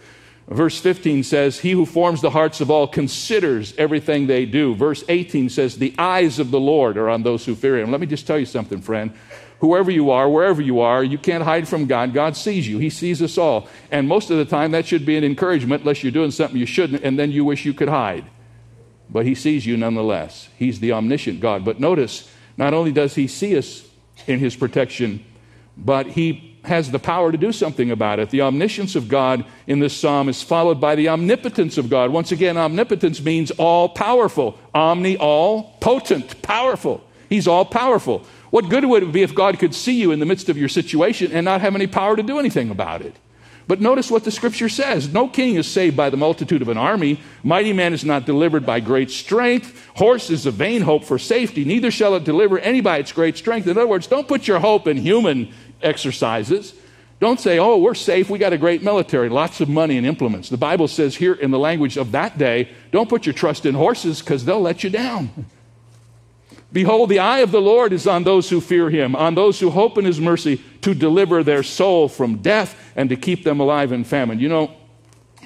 Verse 0.48 0.80
15 0.80 1.24
says, 1.24 1.60
He 1.60 1.72
who 1.72 1.86
forms 1.86 2.20
the 2.20 2.30
hearts 2.30 2.60
of 2.60 2.70
all 2.70 2.86
considers 2.86 3.74
everything 3.76 4.26
they 4.26 4.46
do. 4.46 4.74
Verse 4.74 5.02
18 5.08 5.48
says, 5.48 5.76
The 5.76 5.94
eyes 5.98 6.38
of 6.38 6.50
the 6.50 6.60
Lord 6.60 6.96
are 6.96 7.08
on 7.08 7.22
those 7.22 7.44
who 7.44 7.54
fear 7.54 7.78
Him. 7.78 7.90
Let 7.90 8.00
me 8.00 8.06
just 8.06 8.26
tell 8.26 8.38
you 8.38 8.46
something, 8.46 8.80
friend. 8.80 9.12
Whoever 9.60 9.90
you 9.90 10.10
are, 10.10 10.28
wherever 10.28 10.60
you 10.60 10.80
are, 10.80 11.02
you 11.02 11.18
can't 11.18 11.42
hide 11.42 11.66
from 11.66 11.86
God. 11.86 12.12
God 12.12 12.36
sees 12.36 12.68
you, 12.68 12.78
He 12.78 12.90
sees 12.90 13.22
us 13.22 13.38
all. 13.38 13.68
And 13.90 14.06
most 14.06 14.30
of 14.30 14.38
the 14.38 14.44
time, 14.44 14.72
that 14.72 14.86
should 14.86 15.06
be 15.06 15.16
an 15.16 15.24
encouragement, 15.24 15.82
unless 15.82 16.02
you're 16.02 16.12
doing 16.12 16.30
something 16.30 16.58
you 16.58 16.66
shouldn't, 16.66 17.02
and 17.02 17.18
then 17.18 17.32
you 17.32 17.44
wish 17.44 17.64
you 17.64 17.74
could 17.74 17.88
hide. 17.88 18.24
But 19.08 19.24
He 19.24 19.34
sees 19.34 19.66
you 19.66 19.76
nonetheless. 19.76 20.48
He's 20.56 20.80
the 20.80 20.92
omniscient 20.92 21.40
God. 21.40 21.64
But 21.64 21.80
notice, 21.80 22.30
not 22.56 22.74
only 22.74 22.92
does 22.92 23.14
He 23.14 23.26
see 23.26 23.56
us 23.56 23.85
in 24.26 24.38
His 24.38 24.56
protection, 24.56 25.24
but 25.76 26.06
He 26.06 26.56
has 26.64 26.90
the 26.90 26.98
power 26.98 27.32
to 27.32 27.38
do 27.38 27.52
something 27.52 27.90
about 27.90 28.18
it. 28.18 28.30
The 28.30 28.42
omniscience 28.42 28.96
of 28.96 29.08
God 29.08 29.44
in 29.66 29.78
this 29.78 29.96
psalm 29.96 30.28
is 30.28 30.42
followed 30.42 30.80
by 30.80 30.94
the 30.96 31.08
omnipotence 31.08 31.78
of 31.78 31.88
God. 31.88 32.10
Once 32.10 32.32
again, 32.32 32.56
omnipotence 32.56 33.22
means 33.22 33.50
all 33.52 33.88
powerful. 33.88 34.58
Omni, 34.74 35.16
all, 35.16 35.76
potent, 35.80 36.42
powerful. 36.42 37.04
He's 37.28 37.48
all 37.48 37.64
powerful. 37.64 38.24
What 38.50 38.68
good 38.68 38.84
would 38.84 39.02
it 39.02 39.12
be 39.12 39.22
if 39.22 39.34
God 39.34 39.58
could 39.58 39.74
see 39.74 40.00
you 40.00 40.12
in 40.12 40.18
the 40.18 40.26
midst 40.26 40.48
of 40.48 40.56
your 40.56 40.68
situation 40.68 41.32
and 41.32 41.44
not 41.44 41.60
have 41.60 41.74
any 41.74 41.86
power 41.86 42.16
to 42.16 42.22
do 42.22 42.38
anything 42.38 42.70
about 42.70 43.02
it? 43.02 43.14
But 43.68 43.80
notice 43.80 44.10
what 44.10 44.24
the 44.24 44.30
scripture 44.30 44.68
says 44.68 45.12
No 45.12 45.28
king 45.28 45.56
is 45.56 45.66
saved 45.66 45.96
by 45.96 46.10
the 46.10 46.16
multitude 46.16 46.62
of 46.62 46.68
an 46.68 46.78
army. 46.78 47.20
Mighty 47.42 47.72
man 47.72 47.92
is 47.92 48.04
not 48.04 48.26
delivered 48.26 48.64
by 48.64 48.80
great 48.80 49.10
strength. 49.10 49.88
Horse 49.96 50.30
is 50.30 50.46
a 50.46 50.50
vain 50.50 50.82
hope 50.82 51.04
for 51.04 51.18
safety. 51.18 51.64
Neither 51.64 51.90
shall 51.90 52.14
it 52.14 52.24
deliver 52.24 52.58
any 52.58 52.80
by 52.80 52.98
its 52.98 53.12
great 53.12 53.36
strength. 53.36 53.66
In 53.66 53.76
other 53.76 53.86
words, 53.86 54.06
don't 54.06 54.28
put 54.28 54.46
your 54.46 54.60
hope 54.60 54.86
in 54.86 54.96
human 54.96 55.52
exercises. 55.82 56.74
Don't 57.18 57.40
say, 57.40 57.58
oh, 57.58 57.78
we're 57.78 57.94
safe. 57.94 58.28
We 58.28 58.38
got 58.38 58.52
a 58.52 58.58
great 58.58 58.82
military, 58.82 59.30
lots 59.30 59.62
of 59.62 59.70
money 59.70 59.96
and 59.96 60.06
implements. 60.06 60.50
The 60.50 60.58
Bible 60.58 60.86
says 60.86 61.16
here 61.16 61.32
in 61.32 61.50
the 61.50 61.58
language 61.58 61.96
of 61.96 62.12
that 62.12 62.36
day, 62.36 62.68
don't 62.92 63.08
put 63.08 63.24
your 63.24 63.32
trust 63.32 63.64
in 63.64 63.74
horses 63.74 64.20
because 64.20 64.44
they'll 64.44 64.60
let 64.60 64.84
you 64.84 64.90
down. 64.90 65.46
Behold, 66.76 67.08
the 67.08 67.20
eye 67.20 67.38
of 67.38 67.52
the 67.52 67.60
Lord 67.62 67.94
is 67.94 68.06
on 68.06 68.24
those 68.24 68.50
who 68.50 68.60
fear 68.60 68.90
him, 68.90 69.16
on 69.16 69.34
those 69.34 69.58
who 69.58 69.70
hope 69.70 69.96
in 69.96 70.04
his 70.04 70.20
mercy 70.20 70.62
to 70.82 70.92
deliver 70.92 71.42
their 71.42 71.62
soul 71.62 72.06
from 72.06 72.36
death 72.42 72.78
and 72.94 73.08
to 73.08 73.16
keep 73.16 73.44
them 73.44 73.60
alive 73.60 73.92
in 73.92 74.04
famine. 74.04 74.40
You 74.40 74.50
know, 74.50 74.76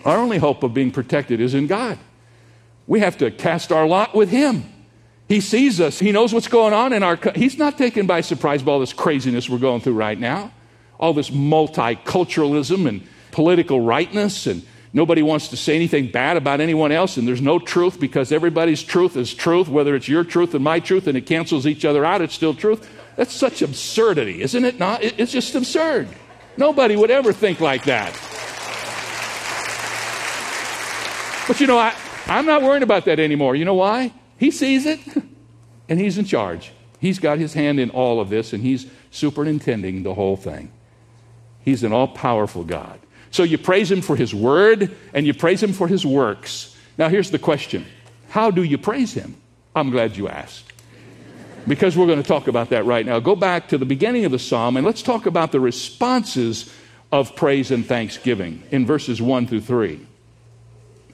our 0.04 0.18
only 0.18 0.38
hope 0.38 0.64
of 0.64 0.74
being 0.74 0.90
protected 0.90 1.40
is 1.40 1.54
in 1.54 1.68
God. 1.68 2.00
We 2.88 2.98
have 2.98 3.16
to 3.18 3.30
cast 3.30 3.70
our 3.70 3.86
lot 3.86 4.12
with 4.12 4.30
him. 4.30 4.64
He 5.28 5.40
sees 5.40 5.80
us. 5.80 6.00
He 6.00 6.10
knows 6.10 6.34
what's 6.34 6.48
going 6.48 6.74
on 6.74 6.92
in 6.92 7.04
our 7.04 7.16
He's 7.36 7.56
not 7.56 7.78
taken 7.78 8.08
by 8.08 8.22
surprise 8.22 8.64
by 8.64 8.72
all 8.72 8.80
this 8.80 8.92
craziness 8.92 9.48
we're 9.48 9.58
going 9.58 9.82
through 9.82 9.94
right 9.94 10.18
now. 10.18 10.50
All 10.98 11.12
this 11.12 11.30
multiculturalism 11.30 12.88
and 12.88 13.06
political 13.30 13.80
rightness 13.82 14.48
and 14.48 14.66
Nobody 14.92 15.22
wants 15.22 15.48
to 15.48 15.56
say 15.56 15.76
anything 15.76 16.08
bad 16.08 16.36
about 16.36 16.60
anyone 16.60 16.90
else, 16.90 17.16
and 17.16 17.26
there's 17.26 17.40
no 17.40 17.60
truth 17.60 18.00
because 18.00 18.32
everybody's 18.32 18.82
truth 18.82 19.16
is 19.16 19.32
truth, 19.32 19.68
whether 19.68 19.94
it's 19.94 20.08
your 20.08 20.24
truth 20.24 20.54
and 20.54 20.64
my 20.64 20.80
truth, 20.80 21.06
and 21.06 21.16
it 21.16 21.26
cancels 21.26 21.66
each 21.66 21.84
other 21.84 22.04
out, 22.04 22.20
it's 22.22 22.34
still 22.34 22.54
truth. 22.54 22.90
That's 23.14 23.32
such 23.32 23.62
absurdity, 23.62 24.42
isn't 24.42 24.64
it? 24.64 24.78
Not? 24.78 25.02
It's 25.02 25.30
just 25.30 25.54
absurd. 25.54 26.08
Nobody 26.56 26.96
would 26.96 27.10
ever 27.10 27.32
think 27.32 27.60
like 27.60 27.84
that. 27.84 28.12
But 31.46 31.60
you 31.60 31.66
know, 31.66 31.78
I, 31.78 31.94
I'm 32.26 32.46
not 32.46 32.62
worried 32.62 32.82
about 32.82 33.04
that 33.04 33.20
anymore. 33.20 33.54
You 33.54 33.64
know 33.64 33.74
why? 33.74 34.12
He 34.38 34.50
sees 34.50 34.86
it, 34.86 35.00
and 35.88 36.00
he's 36.00 36.18
in 36.18 36.24
charge. 36.24 36.72
He's 36.98 37.18
got 37.18 37.38
his 37.38 37.54
hand 37.54 37.78
in 37.78 37.90
all 37.90 38.20
of 38.20 38.28
this, 38.28 38.52
and 38.52 38.62
he's 38.62 38.86
superintending 39.10 40.02
the 40.02 40.14
whole 40.14 40.36
thing. 40.36 40.72
He's 41.64 41.84
an 41.84 41.92
all 41.92 42.08
powerful 42.08 42.64
God. 42.64 42.98
So 43.30 43.42
you 43.42 43.58
praise 43.58 43.90
him 43.90 44.02
for 44.02 44.16
his 44.16 44.34
word 44.34 44.94
and 45.14 45.26
you 45.26 45.34
praise 45.34 45.62
him 45.62 45.72
for 45.72 45.88
his 45.88 46.04
works. 46.04 46.76
Now 46.98 47.08
here's 47.08 47.30
the 47.30 47.38
question 47.38 47.86
How 48.30 48.50
do 48.50 48.62
you 48.62 48.78
praise 48.78 49.12
him? 49.12 49.36
I'm 49.74 49.90
glad 49.90 50.16
you 50.16 50.28
asked. 50.28 50.64
Because 51.68 51.96
we're 51.96 52.06
going 52.06 52.22
to 52.22 52.26
talk 52.26 52.48
about 52.48 52.70
that 52.70 52.86
right 52.86 53.04
now. 53.04 53.20
Go 53.20 53.36
back 53.36 53.68
to 53.68 53.78
the 53.78 53.84
beginning 53.84 54.24
of 54.24 54.32
the 54.32 54.38
psalm 54.38 54.76
and 54.76 54.86
let's 54.86 55.02
talk 55.02 55.26
about 55.26 55.52
the 55.52 55.60
responses 55.60 56.72
of 57.12 57.36
praise 57.36 57.70
and 57.70 57.84
thanksgiving 57.84 58.62
in 58.70 58.86
verses 58.86 59.20
1 59.20 59.46
through 59.46 59.60
3. 59.60 60.06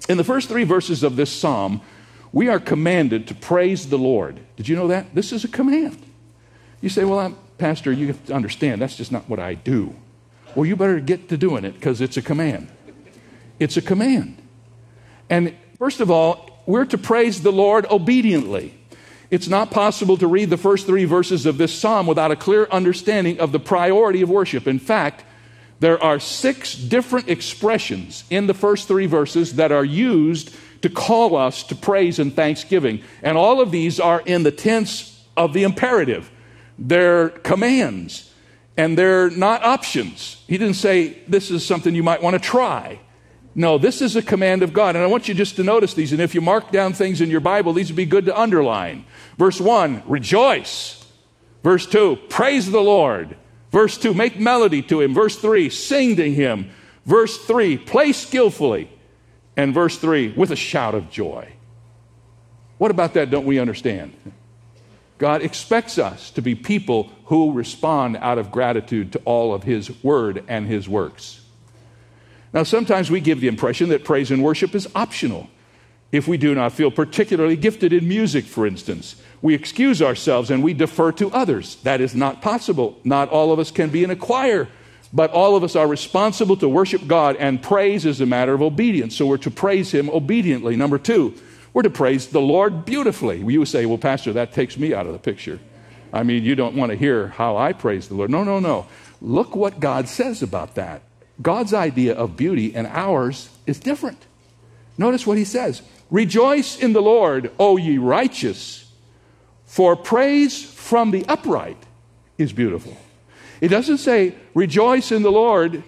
In 0.09 0.17
the 0.17 0.25
first 0.25 0.49
three 0.49 0.65
verses 0.65 1.03
of 1.03 1.17
this 1.17 1.33
psalm, 1.33 1.81
we 2.33 2.49
are 2.49 2.61
commanded 2.61 3.27
to 3.29 3.35
praise 3.35 3.89
the 3.89 3.99
Lord. 3.99 4.39
Did 4.57 4.69
you 4.69 4.77
know 4.77 4.89
that? 4.89 5.15
This 5.15 5.33
is 5.33 5.45
a 5.45 5.49
command. 5.49 6.01
You 6.81 6.89
say, 6.89 7.05
Well, 7.05 7.19
I'm, 7.19 7.37
Pastor, 7.59 7.93
you 7.93 8.09
have 8.09 8.27
to 8.27 8.35
understand 8.35 8.81
that's 8.81 8.97
just 8.97 9.11
not 9.11 9.29
what 9.29 9.41
I 9.41 9.55
do. 9.55 9.95
Well, 10.57 10.65
you 10.65 10.75
better 10.75 11.01
get 11.01 11.29
to 11.29 11.37
doing 11.37 11.67
it 11.67 11.75
because 11.75 12.01
it's 12.01 12.17
a 12.17 12.23
command. 12.23 12.69
It's 13.59 13.77
a 13.77 13.83
command. 13.83 14.41
And 15.29 15.55
first 15.79 16.01
of 16.01 16.11
all, 16.11 16.63
we're 16.65 16.87
to 16.87 16.99
praise 16.99 17.43
the 17.43 17.53
Lord 17.53 17.87
obediently. 17.91 18.75
It's 19.31 19.49
not 19.49 19.71
possible 19.71 20.17
to 20.17 20.27
read 20.27 20.49
the 20.49 20.57
first 20.57 20.87
three 20.87 21.05
verses 21.05 21.45
of 21.45 21.59
this 21.59 21.75
psalm 21.75 22.07
without 22.07 22.31
a 22.31 22.37
clear 22.37 22.67
understanding 22.71 23.39
of 23.39 23.53
the 23.53 23.61
priority 23.61 24.23
of 24.23 24.31
worship. 24.31 24.67
In 24.67 24.79
fact, 24.79 25.25
there 25.81 26.03
are 26.03 26.19
six 26.19 26.75
different 26.75 27.29
expressions 27.29 28.25
in 28.31 28.47
the 28.47 28.55
first 28.55 28.89
three 28.89 29.07
verses 29.07 29.57
that 29.57 29.73
are 29.73 29.85
used 29.85 30.57
to 30.81 30.89
call 30.89 31.37
us 31.37 31.65
to 31.65 31.75
praise 31.75 32.19
and 32.19 32.35
thanksgiving. 32.35 33.03
And 33.23 33.37
all 33.37 33.61
of 33.61 33.73
these 33.73 34.01
are 34.01 34.23
in 34.23 34.43
the 34.43 34.53
tense 34.53 35.23
of 35.37 35.53
the 35.53 35.65
imperative. 35.65 36.31
They're 36.79 37.29
commands 37.29 38.26
and 38.77 38.97
they're 38.97 39.31
not 39.31 39.63
options. 39.63 40.43
He 40.47 40.59
didn't 40.59 40.75
say, 40.75 41.19
This 41.29 41.51
is 41.51 41.65
something 41.65 41.95
you 41.95 42.03
might 42.03 42.23
want 42.23 42.35
to 42.35 42.41
try. 42.41 43.01
No, 43.59 43.79
this 43.79 44.03
is 44.03 44.17
a 44.17 44.23
command 44.23 44.63
of 44.63 44.75
God. 44.75 44.97
And 44.97 45.05
I 45.05 45.07
want 45.07 45.29
you 45.29 45.35
just 45.35 45.57
to 45.57 45.65
notice 45.65 45.95
these. 45.95 46.13
And 46.13 46.21
if 46.21 46.35
you 46.35 46.43
mark 46.43 46.71
down 46.71 46.93
things 46.93 47.23
in 47.23 47.31
your 47.31 47.41
Bible, 47.41 47.73
these 47.73 47.89
would 47.89 47.97
be 47.97 48.05
good 48.05 48.27
to 48.27 48.39
underline. 48.39 49.07
Verse 49.39 49.59
1, 49.59 50.03
rejoice. 50.07 51.07
Verse 51.63 51.87
2, 51.87 52.19
praise 52.29 52.71
the 52.71 52.83
Lord. 52.83 53.35
Verse 53.73 53.97
2, 53.97 54.13
make 54.13 54.39
melody 54.39 54.83
to 54.83 55.01
him. 55.01 55.15
Verse 55.15 55.37
3, 55.37 55.71
sing 55.71 56.17
to 56.17 56.31
him. 56.31 56.71
Verse 57.07 57.39
3, 57.47 57.79
play 57.79 58.13
skillfully. 58.13 58.91
And 59.57 59.73
verse 59.73 59.97
3, 59.97 60.35
with 60.37 60.51
a 60.51 60.57
shout 60.57 60.95
of 60.95 61.11
joy. 61.11 61.51
What 62.77 62.91
about 62.91 63.15
that 63.15 63.31
don't 63.31 63.47
we 63.47 63.59
understand? 63.59 64.15
God 65.19 65.43
expects 65.43 65.99
us 65.99 66.31
to 66.33 66.43
be 66.43 66.55
people 66.55 67.11
who 67.27 67.53
respond 67.53 68.17
out 68.19 68.39
of 68.39 68.53
gratitude 68.53 69.13
to 69.13 69.19
all 69.25 69.55
of 69.55 69.63
His 69.63 69.91
word 70.03 70.45
and 70.49 70.67
His 70.67 70.89
works. 70.89 71.41
Now, 72.53 72.63
sometimes 72.63 73.11
we 73.11 73.21
give 73.21 73.41
the 73.41 73.49
impression 73.49 73.89
that 73.91 74.05
praise 74.05 74.31
and 74.31 74.43
worship 74.43 74.75
is 74.75 74.89
optional. 74.95 75.49
If 76.13 76.29
we 76.29 76.37
do 76.37 76.55
not 76.55 76.73
feel 76.73 76.91
particularly 76.91 77.57
gifted 77.57 77.93
in 77.93 78.09
music, 78.09 78.45
for 78.45 78.67
instance, 78.67 79.17
we 79.43 79.55
excuse 79.55 80.01
ourselves 80.01 80.51
and 80.51 80.63
we 80.63 80.73
defer 80.73 81.13
to 81.13 81.31
others. 81.33 81.77
That 81.83 82.01
is 82.01 82.15
not 82.15 82.41
possible. 82.41 82.99
Not 83.05 83.29
all 83.29 83.53
of 83.53 83.59
us 83.59 83.71
can 83.71 83.91
be 83.91 84.05
in 84.05 84.11
a 84.11 84.17
choir, 84.17 84.69
but 85.13 85.31
all 85.33 85.57
of 85.57 85.65
us 85.65 85.77
are 85.77 85.87
responsible 85.87 86.57
to 86.59 86.69
worship 86.69 87.07
God, 87.07 87.37
and 87.37 87.63
praise 87.63 88.07
is 88.07 88.21
a 88.21 88.27
matter 88.27 88.55
of 88.55 88.63
obedience. 88.63 89.17
So 89.17 89.27
we're 89.27 89.37
to 89.39 89.51
praise 89.51 89.91
Him 89.91 90.09
obediently. 90.11 90.77
Number 90.77 90.99
two, 90.99 91.35
we're 91.77 91.83
to 91.83 91.91
praise 91.91 92.29
the 92.29 92.41
Lord 92.41 92.87
beautifully. 92.87 93.37
You 93.37 93.67
say, 93.67 93.85
well, 93.85 93.99
Pastor, 93.99 94.33
that 94.33 94.55
takes 94.55 94.79
me 94.79 94.95
out 94.95 95.05
of 95.05 95.13
the 95.13 95.19
picture. 95.19 95.59
I 96.11 96.23
mean, 96.23 96.43
you 96.43 96.55
don't 96.55 96.75
want 96.75 96.89
to 96.91 96.97
hear 96.97 97.29
how 97.29 97.59
I 97.59 97.75
praise 97.75 98.09
the 98.09 98.15
Lord. 98.15 98.31
No, 98.31 98.45
no, 98.45 98.59
no. 98.59 98.87
Look 99.21 99.55
what 99.55 99.79
God 99.79 100.09
says 100.09 100.43
about 100.43 100.77
that. 100.77 101.03
God's 101.43 101.75
idea 101.75 102.15
of 102.15 102.35
beauty 102.35 102.75
and 102.75 102.87
ours 102.87 103.51
is 103.67 103.79
different. 103.79 104.25
Notice 104.97 105.27
what 105.27 105.37
he 105.37 105.45
says 105.45 105.83
Rejoice 106.11 106.79
in 106.79 106.95
the 106.95 107.03
Lord, 107.03 107.53
O 107.59 107.77
ye 107.77 107.99
righteous, 107.99 108.91
for 109.67 109.97
praise 109.97 110.65
from 110.65 111.11
the 111.11 111.27
upright 111.27 111.77
is 112.39 112.55
beautiful. 112.55 112.97
It 113.61 113.69
doesn't 113.69 113.99
say, 113.99 114.35
Rejoice 114.55 115.13
in 115.13 115.21
the 115.21 115.31
Lord 115.31 115.83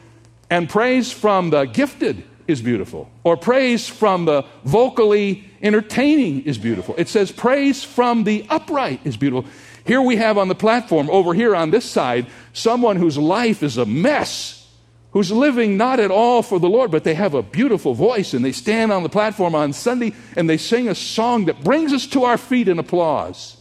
and 0.50 0.68
praise 0.68 1.10
from 1.10 1.48
the 1.48 1.64
gifted 1.64 2.24
is 2.48 2.62
beautiful, 2.62 3.10
or 3.22 3.36
praise 3.36 3.86
from 3.86 4.24
the 4.24 4.44
vocally 4.64 5.44
entertaining 5.62 6.42
is 6.44 6.56
beautiful. 6.56 6.94
It 6.96 7.08
says 7.08 7.30
praise 7.30 7.84
from 7.84 8.24
the 8.24 8.46
upright 8.48 9.00
is 9.04 9.18
beautiful. 9.18 9.48
Here 9.84 10.00
we 10.00 10.16
have 10.16 10.38
on 10.38 10.48
the 10.48 10.54
platform, 10.54 11.10
over 11.10 11.34
here 11.34 11.54
on 11.54 11.70
this 11.70 11.84
side, 11.84 12.26
someone 12.54 12.96
whose 12.96 13.18
life 13.18 13.62
is 13.62 13.76
a 13.76 13.84
mess, 13.84 14.66
who's 15.12 15.30
living 15.30 15.76
not 15.76 16.00
at 16.00 16.10
all 16.10 16.42
for 16.42 16.58
the 16.58 16.68
Lord, 16.68 16.90
but 16.90 17.04
they 17.04 17.14
have 17.14 17.34
a 17.34 17.42
beautiful 17.42 17.94
voice 17.94 18.32
and 18.32 18.44
they 18.44 18.52
stand 18.52 18.92
on 18.92 19.02
the 19.02 19.08
platform 19.08 19.54
on 19.54 19.74
Sunday 19.74 20.14
and 20.34 20.48
they 20.48 20.58
sing 20.58 20.88
a 20.88 20.94
song 20.94 21.46
that 21.46 21.62
brings 21.62 21.92
us 21.92 22.06
to 22.08 22.24
our 22.24 22.38
feet 22.38 22.68
in 22.68 22.78
applause. 22.78 23.56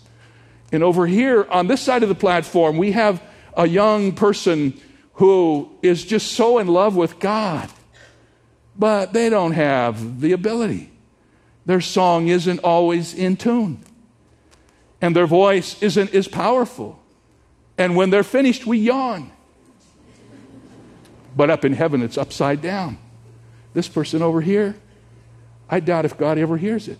And 0.71 0.83
over 0.83 1.07
here 1.07 1.45
on 1.49 1.67
this 1.67 1.81
side 1.81 2.03
of 2.03 2.09
the 2.09 2.15
platform, 2.15 2.77
we 2.77 2.91
have 2.91 3.21
a 3.55 3.67
young 3.67 4.13
person 4.13 4.79
who 5.13 5.69
is 5.81 6.05
just 6.05 6.33
so 6.33 6.57
in 6.57 6.67
love 6.67 6.95
with 6.95 7.19
God 7.19 7.69
but 8.77 9.13
they 9.13 9.29
don't 9.29 9.53
have 9.53 10.21
the 10.21 10.33
ability. 10.33 10.91
Their 11.65 11.81
song 11.81 12.27
isn't 12.27 12.59
always 12.59 13.13
in 13.13 13.35
tune, 13.35 13.83
and 15.01 15.15
their 15.15 15.27
voice 15.27 15.81
isn't 15.81 16.13
as 16.13 16.27
powerful. 16.27 17.01
And 17.77 17.95
when 17.95 18.09
they're 18.09 18.23
finished, 18.23 18.65
we 18.65 18.77
yawn. 18.79 19.31
But 21.35 21.49
up 21.49 21.65
in 21.65 21.73
heaven, 21.73 22.01
it's 22.01 22.17
upside 22.17 22.61
down. 22.61 22.97
This 23.73 23.87
person 23.87 24.21
over 24.21 24.41
here, 24.41 24.75
I 25.69 25.79
doubt 25.79 26.05
if 26.05 26.17
God 26.17 26.37
ever 26.37 26.57
hears 26.57 26.87
it. 26.87 26.97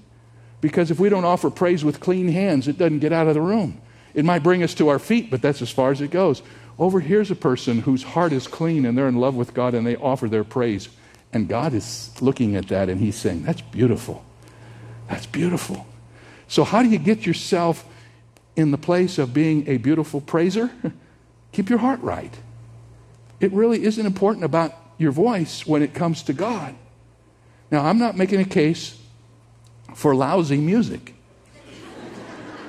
Because 0.61 0.91
if 0.91 0.99
we 0.99 1.09
don't 1.09 1.25
offer 1.25 1.49
praise 1.49 1.83
with 1.83 1.99
clean 1.99 2.27
hands, 2.27 2.67
it 2.67 2.77
doesn't 2.77 2.99
get 2.99 3.13
out 3.13 3.27
of 3.27 3.33
the 3.33 3.41
room. 3.41 3.81
It 4.13 4.25
might 4.25 4.43
bring 4.43 4.63
us 4.63 4.73
to 4.75 4.89
our 4.89 4.99
feet, 4.99 5.31
but 5.31 5.41
that's 5.41 5.61
as 5.61 5.71
far 5.71 5.91
as 5.91 6.01
it 6.01 6.11
goes. 6.11 6.41
Over 6.77 6.99
here's 6.99 7.31
a 7.31 7.35
person 7.35 7.79
whose 7.79 8.03
heart 8.03 8.33
is 8.33 8.47
clean 8.47 8.85
and 8.85 8.97
they're 8.97 9.07
in 9.07 9.17
love 9.17 9.35
with 9.35 9.53
God 9.53 9.73
and 9.73 9.85
they 9.87 9.95
offer 9.95 10.27
their 10.27 10.43
praise 10.43 10.89
and 11.33 11.47
God 11.47 11.73
is 11.73 12.11
looking 12.21 12.55
at 12.55 12.67
that 12.69 12.89
and 12.89 12.99
He's 12.99 13.15
saying, 13.15 13.43
That's 13.43 13.61
beautiful. 13.61 14.23
That's 15.09 15.25
beautiful. 15.25 15.85
So, 16.47 16.63
how 16.63 16.81
do 16.81 16.89
you 16.89 16.97
get 16.97 17.25
yourself 17.25 17.85
in 18.55 18.71
the 18.71 18.77
place 18.77 19.17
of 19.17 19.33
being 19.33 19.67
a 19.67 19.77
beautiful 19.77 20.21
praiser? 20.21 20.71
Keep 21.51 21.69
your 21.69 21.79
heart 21.79 22.01
right. 22.01 22.33
It 23.39 23.51
really 23.51 23.83
isn't 23.83 24.05
important 24.05 24.45
about 24.45 24.73
your 24.97 25.11
voice 25.11 25.65
when 25.65 25.83
it 25.83 25.93
comes 25.93 26.23
to 26.23 26.33
God. 26.33 26.75
Now, 27.69 27.85
I'm 27.85 27.99
not 27.99 28.17
making 28.17 28.39
a 28.39 28.45
case 28.45 28.99
for 29.93 30.15
lousy 30.15 30.57
music. 30.57 31.13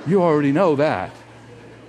You 0.05 0.21
already 0.21 0.51
know 0.51 0.75
that. 0.75 1.11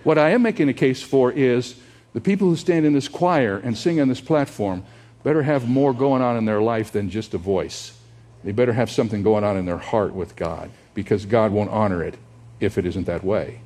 What 0.04 0.18
I 0.18 0.30
am 0.30 0.42
making 0.42 0.68
a 0.68 0.74
case 0.74 1.02
for 1.02 1.30
is 1.32 1.74
the 2.12 2.20
people 2.20 2.48
who 2.48 2.56
stand 2.56 2.86
in 2.86 2.92
this 2.92 3.08
choir 3.08 3.58
and 3.58 3.76
sing 3.76 4.00
on 4.00 4.08
this 4.08 4.20
platform 4.20 4.84
better 5.22 5.42
have 5.42 5.68
more 5.68 5.92
going 5.92 6.22
on 6.22 6.36
in 6.36 6.44
their 6.44 6.62
life 6.62 6.92
than 6.92 7.10
just 7.10 7.34
a 7.34 7.38
voice. 7.38 7.96
They 8.44 8.52
better 8.52 8.72
have 8.72 8.90
something 8.90 9.22
going 9.22 9.44
on 9.44 9.56
in 9.56 9.66
their 9.66 9.78
heart 9.78 10.14
with 10.14 10.36
God 10.36 10.70
because 10.94 11.26
God 11.26 11.52
won't 11.52 11.70
honor 11.70 12.02
it 12.02 12.16
if 12.58 12.78
it 12.78 12.86
isn't 12.86 13.06
that 13.06 13.24
way. 13.24 13.60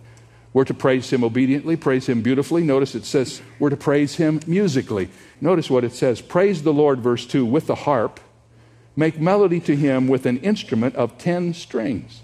We're 0.53 0.65
to 0.65 0.75
praise 0.75 1.13
Him 1.13 1.25
obediently, 1.25 1.77
praise 1.77 2.09
Him 2.09 2.23
beautifully. 2.23 2.63
Notice 2.63 2.95
it 2.95 3.05
says 3.05 3.43
we're 3.59 3.71
to 3.71 3.77
praise 3.77 4.17
Him 4.17 4.41
musically. 4.47 5.09
Notice 5.41 5.69
what 5.69 5.85
it 5.85 5.93
says 5.93 6.21
Praise 6.21 6.63
the 6.63 6.73
Lord, 6.73 7.01
verse 7.01 7.27
2, 7.27 7.45
with 7.45 7.67
the 7.67 7.75
harp. 7.75 8.21
Make 8.97 9.21
melody 9.21 9.59
to 9.61 9.75
Him 9.75 10.07
with 10.07 10.27
an 10.27 10.39
instrument 10.39 10.95
of 10.95 11.19
ten 11.19 11.55
strings. 11.55 12.23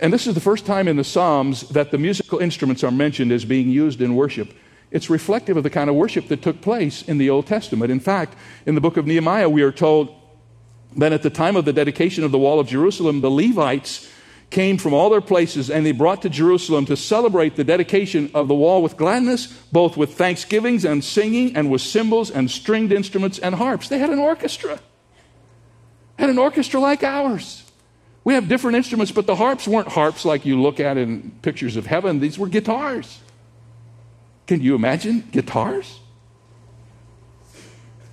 And 0.00 0.12
this 0.12 0.26
is 0.26 0.34
the 0.34 0.40
first 0.40 0.66
time 0.66 0.86
in 0.86 0.96
the 0.96 1.04
Psalms 1.04 1.68
that 1.70 1.90
the 1.90 1.98
musical 1.98 2.38
instruments 2.38 2.84
are 2.84 2.90
mentioned 2.90 3.32
as 3.32 3.44
being 3.44 3.68
used 3.68 4.00
in 4.00 4.14
worship. 4.14 4.52
It's 4.94 5.10
reflective 5.10 5.56
of 5.56 5.64
the 5.64 5.70
kind 5.70 5.90
of 5.90 5.96
worship 5.96 6.28
that 6.28 6.40
took 6.40 6.60
place 6.60 7.02
in 7.02 7.18
the 7.18 7.28
Old 7.28 7.48
Testament. 7.48 7.90
In 7.90 7.98
fact, 7.98 8.36
in 8.64 8.76
the 8.76 8.80
book 8.80 8.96
of 8.96 9.08
Nehemiah, 9.08 9.48
we 9.48 9.62
are 9.62 9.72
told 9.72 10.14
that 10.96 11.12
at 11.12 11.24
the 11.24 11.30
time 11.30 11.56
of 11.56 11.64
the 11.64 11.72
dedication 11.72 12.22
of 12.22 12.30
the 12.30 12.38
wall 12.38 12.60
of 12.60 12.68
Jerusalem, 12.68 13.20
the 13.20 13.28
Levites 13.28 14.08
came 14.50 14.78
from 14.78 14.94
all 14.94 15.10
their 15.10 15.20
places 15.20 15.68
and 15.68 15.84
they 15.84 15.90
brought 15.90 16.22
to 16.22 16.28
Jerusalem 16.28 16.86
to 16.86 16.96
celebrate 16.96 17.56
the 17.56 17.64
dedication 17.64 18.30
of 18.34 18.46
the 18.46 18.54
wall 18.54 18.84
with 18.84 18.96
gladness, 18.96 19.48
both 19.72 19.96
with 19.96 20.14
thanksgivings 20.14 20.84
and 20.84 21.02
singing, 21.02 21.56
and 21.56 21.72
with 21.72 21.80
cymbals 21.80 22.30
and 22.30 22.48
stringed 22.48 22.92
instruments 22.92 23.40
and 23.40 23.56
harps. 23.56 23.88
They 23.88 23.98
had 23.98 24.10
an 24.10 24.20
orchestra. 24.20 24.78
Had 26.20 26.30
an 26.30 26.38
orchestra 26.38 26.78
like 26.78 27.02
ours. 27.02 27.68
We 28.22 28.34
have 28.34 28.46
different 28.46 28.76
instruments, 28.76 29.10
but 29.10 29.26
the 29.26 29.34
harps 29.34 29.66
weren't 29.66 29.88
harps 29.88 30.24
like 30.24 30.46
you 30.46 30.62
look 30.62 30.78
at 30.78 30.96
in 30.96 31.32
pictures 31.42 31.74
of 31.74 31.86
heaven. 31.86 32.20
These 32.20 32.38
were 32.38 32.46
guitars. 32.46 33.18
Can 34.46 34.60
you 34.60 34.74
imagine 34.74 35.28
guitars? 35.32 36.00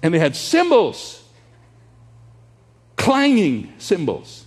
And 0.04 0.14
they 0.14 0.20
had 0.20 0.36
cymbals, 0.36 1.24
clanging 2.96 3.74
cymbals. 3.78 4.46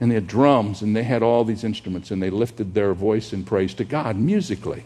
And 0.00 0.10
they 0.10 0.16
had 0.16 0.26
drums, 0.26 0.82
and 0.82 0.94
they 0.94 1.02
had 1.02 1.22
all 1.22 1.44
these 1.44 1.64
instruments, 1.64 2.10
and 2.10 2.22
they 2.22 2.30
lifted 2.30 2.74
their 2.74 2.94
voice 2.94 3.32
in 3.32 3.44
praise 3.44 3.74
to 3.74 3.84
God 3.84 4.16
musically. 4.16 4.84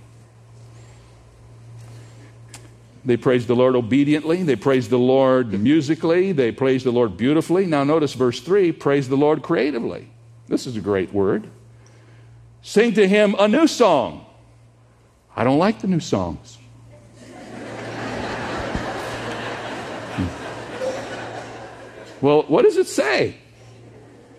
They 3.04 3.16
praised 3.16 3.48
the 3.48 3.56
Lord 3.56 3.74
obediently. 3.74 4.42
They 4.42 4.56
praised 4.56 4.90
the 4.90 4.98
Lord 4.98 5.58
musically. 5.58 6.32
They 6.32 6.52
praised 6.52 6.84
the 6.84 6.90
Lord 6.90 7.16
beautifully. 7.16 7.64
Now, 7.64 7.82
notice 7.82 8.12
verse 8.12 8.40
3 8.40 8.72
praise 8.72 9.08
the 9.08 9.16
Lord 9.16 9.42
creatively. 9.42 10.10
This 10.46 10.66
is 10.66 10.76
a 10.76 10.80
great 10.80 11.12
word. 11.12 11.48
Sing 12.60 12.92
to 12.94 13.08
him 13.08 13.34
a 13.38 13.48
new 13.48 13.66
song. 13.66 14.26
I 15.38 15.44
don't 15.44 15.58
like 15.58 15.78
the 15.78 15.86
new 15.86 16.00
songs. 16.00 16.58
Hmm. 20.16 20.26
well, 22.20 22.42
what 22.48 22.62
does 22.62 22.76
it 22.76 22.88
say? 22.88 23.36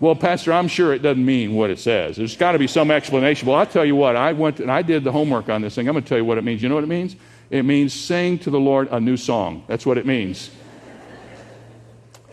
Well, 0.01 0.13
Pastor, 0.13 0.51
I'm 0.51 0.67
sure 0.67 0.93
it 0.93 1.01
doesn't 1.01 1.25
mean 1.25 1.55
what 1.55 1.69
it 1.69 1.79
says. 1.79 2.17
There's 2.17 2.35
got 2.35 2.51
to 2.51 2.59
be 2.59 2.67
some 2.67 2.91
explanation. 2.91 3.47
Well, 3.47 3.57
I'll 3.57 3.65
tell 3.65 3.85
you 3.85 3.95
what, 3.95 4.17
I 4.17 4.33
went 4.33 4.59
and 4.59 4.69
I 4.69 4.81
did 4.81 5.05
the 5.05 5.13
homework 5.13 5.47
on 5.47 5.61
this 5.61 5.73
thing. 5.75 5.87
I'm 5.87 5.93
going 5.93 6.03
to 6.03 6.09
tell 6.09 6.17
you 6.17 6.25
what 6.25 6.37
it 6.37 6.43
means. 6.43 6.61
You 6.61 6.67
know 6.67 6.75
what 6.75 6.83
it 6.83 6.87
means? 6.87 7.15
It 7.49 7.63
means 7.63 7.93
sing 7.93 8.37
to 8.39 8.49
the 8.49 8.59
Lord 8.59 8.89
a 8.91 8.99
new 8.99 9.15
song. 9.15 9.63
That's 9.67 9.85
what 9.85 9.97
it 9.97 10.05
means. 10.05 10.51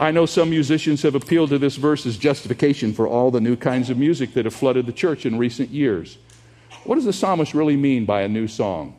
I 0.01 0.11
know 0.11 0.27
some 0.27 0.51
musicians 0.51 1.03
have 1.03 1.15
appealed 1.15 1.51
to 1.51 1.59
this 1.61 1.77
verse 1.77 2.05
as 2.05 2.19
justification 2.19 2.95
for 2.95 3.07
all 3.07 3.31
the 3.31 3.41
new 3.41 3.55
kinds 3.55 3.91
of 3.91 3.97
music 3.97 4.35
that 4.35 4.45
have 4.45 4.55
flooded 4.55 4.87
the 4.87 4.93
church 4.93 5.25
in 5.25 5.39
recent 5.39 5.71
years. 5.71 6.19
What 6.87 6.95
does 6.95 7.05
the 7.05 7.13
psalmist 7.13 7.53
really 7.53 7.77
mean 7.77 8.05
by 8.05 8.23
a 8.23 8.29
new 8.29 8.47
song? 8.47 8.97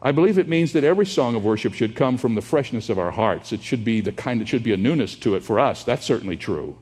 I 0.00 0.12
believe 0.12 0.38
it 0.38 0.48
means 0.48 0.72
that 0.72 0.84
every 0.84 1.04
song 1.04 1.34
of 1.34 1.44
worship 1.44 1.74
should 1.74 1.96
come 1.96 2.16
from 2.16 2.36
the 2.36 2.40
freshness 2.40 2.88
of 2.88 2.98
our 2.98 3.10
hearts. 3.10 3.52
It 3.52 3.62
should 3.62 3.84
be 3.84 4.00
the 4.00 4.12
kind, 4.12 4.40
it 4.40 4.48
should 4.48 4.62
be 4.62 4.72
a 4.72 4.76
newness 4.76 5.16
to 5.16 5.34
it 5.34 5.42
for 5.42 5.58
us. 5.58 5.82
That's 5.82 6.06
certainly 6.06 6.36
true. 6.36 6.78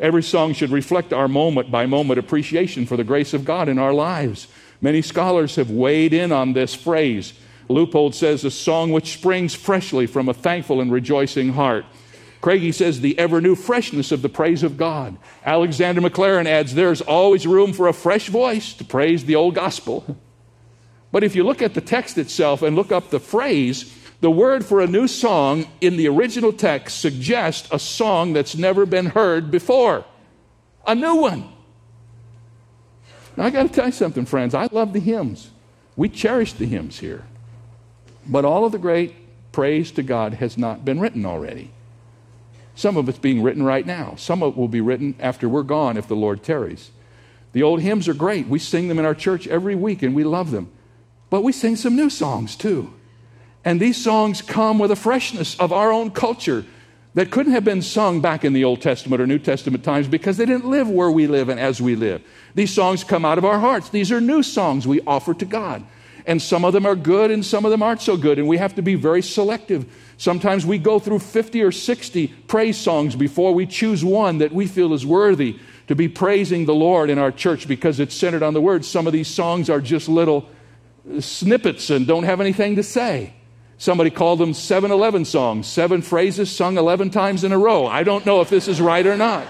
Every 0.00 0.22
song 0.22 0.54
should 0.54 0.70
reflect 0.70 1.12
our 1.12 1.28
moment 1.28 1.70
by 1.70 1.84
moment 1.86 2.18
appreciation 2.18 2.86
for 2.86 2.96
the 2.96 3.04
grace 3.04 3.34
of 3.34 3.44
God 3.44 3.68
in 3.68 3.78
our 3.78 3.92
lives. 3.92 4.48
Many 4.80 5.02
scholars 5.02 5.56
have 5.56 5.70
weighed 5.70 6.12
in 6.12 6.32
on 6.32 6.54
this 6.54 6.74
phrase. 6.74 7.34
Leupold 7.68 8.14
says, 8.14 8.44
a 8.44 8.50
song 8.50 8.92
which 8.92 9.12
springs 9.12 9.54
freshly 9.54 10.06
from 10.06 10.28
a 10.28 10.34
thankful 10.34 10.80
and 10.80 10.90
rejoicing 10.90 11.52
heart. 11.52 11.84
Craigie 12.46 12.70
says 12.70 13.00
the 13.00 13.18
ever 13.18 13.40
new 13.40 13.56
freshness 13.56 14.12
of 14.12 14.22
the 14.22 14.28
praise 14.28 14.62
of 14.62 14.76
God. 14.76 15.18
Alexander 15.44 16.00
Maclaren 16.00 16.46
adds 16.46 16.76
there's 16.76 17.00
always 17.00 17.44
room 17.44 17.72
for 17.72 17.88
a 17.88 17.92
fresh 17.92 18.28
voice 18.28 18.72
to 18.74 18.84
praise 18.84 19.24
the 19.24 19.34
old 19.34 19.56
gospel. 19.56 20.16
But 21.10 21.24
if 21.24 21.34
you 21.34 21.42
look 21.42 21.60
at 21.60 21.74
the 21.74 21.80
text 21.80 22.16
itself 22.18 22.62
and 22.62 22.76
look 22.76 22.92
up 22.92 23.10
the 23.10 23.18
phrase, 23.18 23.92
the 24.20 24.30
word 24.30 24.64
for 24.64 24.80
a 24.80 24.86
new 24.86 25.08
song 25.08 25.66
in 25.80 25.96
the 25.96 26.06
original 26.06 26.52
text 26.52 27.00
suggests 27.00 27.66
a 27.72 27.80
song 27.80 28.32
that's 28.32 28.54
never 28.54 28.86
been 28.86 29.06
heard 29.06 29.50
before. 29.50 30.04
A 30.86 30.94
new 30.94 31.16
one. 31.16 31.52
Now, 33.36 33.46
I 33.46 33.50
got 33.50 33.64
to 33.64 33.68
tell 33.70 33.86
you 33.86 33.92
something, 33.92 34.24
friends. 34.24 34.54
I 34.54 34.68
love 34.70 34.92
the 34.92 35.00
hymns. 35.00 35.50
We 35.96 36.08
cherish 36.08 36.52
the 36.52 36.66
hymns 36.66 37.00
here. 37.00 37.24
But 38.24 38.44
all 38.44 38.64
of 38.64 38.70
the 38.70 38.78
great 38.78 39.16
praise 39.50 39.90
to 39.90 40.04
God 40.04 40.34
has 40.34 40.56
not 40.56 40.84
been 40.84 41.00
written 41.00 41.26
already. 41.26 41.72
Some 42.76 42.98
of 42.98 43.08
it's 43.08 43.18
being 43.18 43.42
written 43.42 43.62
right 43.62 43.86
now. 43.86 44.14
Some 44.16 44.42
of 44.42 44.52
it 44.52 44.58
will 44.58 44.68
be 44.68 44.82
written 44.82 45.16
after 45.18 45.48
we're 45.48 45.62
gone 45.62 45.96
if 45.96 46.06
the 46.06 46.14
Lord 46.14 46.42
tarries. 46.42 46.90
The 47.52 47.62
old 47.62 47.80
hymns 47.80 48.06
are 48.06 48.14
great. 48.14 48.46
We 48.46 48.58
sing 48.58 48.88
them 48.88 48.98
in 48.98 49.06
our 49.06 49.14
church 49.14 49.48
every 49.48 49.74
week 49.74 50.02
and 50.02 50.14
we 50.14 50.24
love 50.24 50.50
them. 50.50 50.70
But 51.30 51.40
we 51.40 51.52
sing 51.52 51.74
some 51.76 51.96
new 51.96 52.10
songs 52.10 52.54
too. 52.54 52.92
And 53.64 53.80
these 53.80 53.96
songs 53.96 54.42
come 54.42 54.78
with 54.78 54.90
a 54.90 54.96
freshness 54.96 55.58
of 55.58 55.72
our 55.72 55.90
own 55.90 56.10
culture 56.10 56.66
that 57.14 57.30
couldn't 57.30 57.52
have 57.52 57.64
been 57.64 57.80
sung 57.80 58.20
back 58.20 58.44
in 58.44 58.52
the 58.52 58.64
Old 58.64 58.82
Testament 58.82 59.22
or 59.22 59.26
New 59.26 59.38
Testament 59.38 59.82
times 59.82 60.06
because 60.06 60.36
they 60.36 60.44
didn't 60.44 60.68
live 60.68 60.88
where 60.88 61.10
we 61.10 61.26
live 61.26 61.48
and 61.48 61.58
as 61.58 61.80
we 61.80 61.96
live. 61.96 62.22
These 62.54 62.74
songs 62.74 63.04
come 63.04 63.24
out 63.24 63.38
of 63.38 63.44
our 63.46 63.58
hearts. 63.58 63.88
These 63.88 64.12
are 64.12 64.20
new 64.20 64.42
songs 64.42 64.86
we 64.86 65.00
offer 65.06 65.32
to 65.32 65.46
God. 65.46 65.82
And 66.26 66.42
some 66.42 66.64
of 66.64 66.72
them 66.72 66.86
are 66.86 66.96
good 66.96 67.30
and 67.30 67.44
some 67.44 67.64
of 67.64 67.70
them 67.70 67.82
aren't 67.82 68.02
so 68.02 68.16
good. 68.16 68.38
And 68.38 68.48
we 68.48 68.58
have 68.58 68.74
to 68.74 68.82
be 68.82 68.96
very 68.96 69.22
selective 69.22 69.86
Sometimes 70.18 70.64
we 70.64 70.78
go 70.78 70.98
through 70.98 71.18
50 71.18 71.62
or 71.62 71.72
60 71.72 72.28
praise 72.48 72.78
songs 72.78 73.14
before 73.14 73.52
we 73.52 73.66
choose 73.66 74.04
one 74.04 74.38
that 74.38 74.52
we 74.52 74.66
feel 74.66 74.94
is 74.94 75.04
worthy 75.04 75.58
to 75.88 75.94
be 75.94 76.08
praising 76.08 76.64
the 76.64 76.74
Lord 76.74 77.10
in 77.10 77.18
our 77.18 77.30
church 77.30 77.68
because 77.68 78.00
it's 78.00 78.14
centered 78.14 78.42
on 78.42 78.54
the 78.54 78.60
Word. 78.60 78.84
Some 78.84 79.06
of 79.06 79.12
these 79.12 79.28
songs 79.28 79.68
are 79.68 79.80
just 79.80 80.08
little 80.08 80.48
snippets 81.20 81.90
and 81.90 82.06
don't 82.06 82.24
have 82.24 82.40
anything 82.40 82.76
to 82.76 82.82
say. 82.82 83.34
Somebody 83.78 84.08
called 84.08 84.38
them 84.38 84.54
7 84.54 84.90
11 84.90 85.26
songs, 85.26 85.66
seven 85.66 86.00
phrases 86.00 86.50
sung 86.50 86.78
11 86.78 87.10
times 87.10 87.44
in 87.44 87.52
a 87.52 87.58
row. 87.58 87.86
I 87.86 88.02
don't 88.02 88.24
know 88.24 88.40
if 88.40 88.48
this 88.48 88.68
is 88.68 88.80
right 88.80 89.06
or 89.06 89.18
not. 89.18 89.46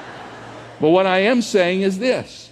But 0.80 0.90
what 0.90 1.06
I 1.06 1.20
am 1.20 1.42
saying 1.42 1.82
is 1.82 2.00
this 2.00 2.50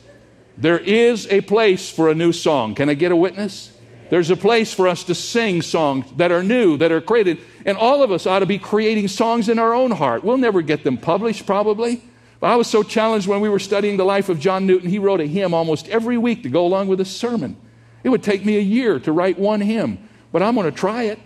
there 0.57 0.79
is 0.79 1.27
a 1.27 1.41
place 1.41 1.91
for 1.91 2.09
a 2.09 2.15
new 2.15 2.33
song. 2.33 2.77
Can 2.77 2.89
I 2.89 2.95
get 2.95 3.11
a 3.11 3.17
witness? 3.17 3.74
There's 4.11 4.31
a 4.31 4.37
place 4.37 4.73
for 4.73 4.87
us 4.87 5.05
to 5.05 5.14
sing 5.14 5.62
songs 5.62 6.07
that 6.17 6.31
are 6.31 6.43
new, 6.43 6.77
that 6.77 6.93
are 6.93 7.01
created. 7.01 7.38
And 7.64 7.77
all 7.77 8.03
of 8.03 8.12
us 8.12 8.27
ought 8.27 8.40
to 8.40 8.47
be 8.47 8.59
creating 8.59 9.09
songs 9.09 9.49
in 9.49 9.59
our 9.59 9.75
own 9.75 9.90
heart. 9.90 10.25
We'll 10.25 10.37
never 10.37 10.62
get 10.62 10.85
them 10.85 10.99
published, 10.99 11.47
probably. 11.47 12.03
But 12.40 12.49
I 12.49 12.57
was 12.57 12.67
so 12.67 12.83
challenged 12.83 13.27
when 13.27 13.40
we 13.40 13.49
were 13.49 13.59
studying 13.59 13.97
the 13.97 14.05
life 14.05 14.29
of 14.29 14.38
John 14.38 14.67
Newton. 14.67 14.90
He 14.90 14.99
wrote 14.99 15.21
a 15.21 15.27
hymn 15.27 15.55
almost 15.55 15.88
every 15.88 16.19
week 16.19 16.43
to 16.43 16.49
go 16.49 16.67
along 16.67 16.88
with 16.88 17.01
a 17.01 17.05
sermon. 17.05 17.57
It 18.03 18.11
would 18.11 18.23
take 18.23 18.45
me 18.45 18.59
a 18.59 18.61
year 18.61 19.01
to 19.01 19.12
write 19.12 19.38
one 19.38 19.62
hymn, 19.62 20.09
but 20.31 20.43
I'm 20.43 20.55
going 20.55 20.71
to 20.71 20.77
try 20.79 21.05
it. 21.05 21.19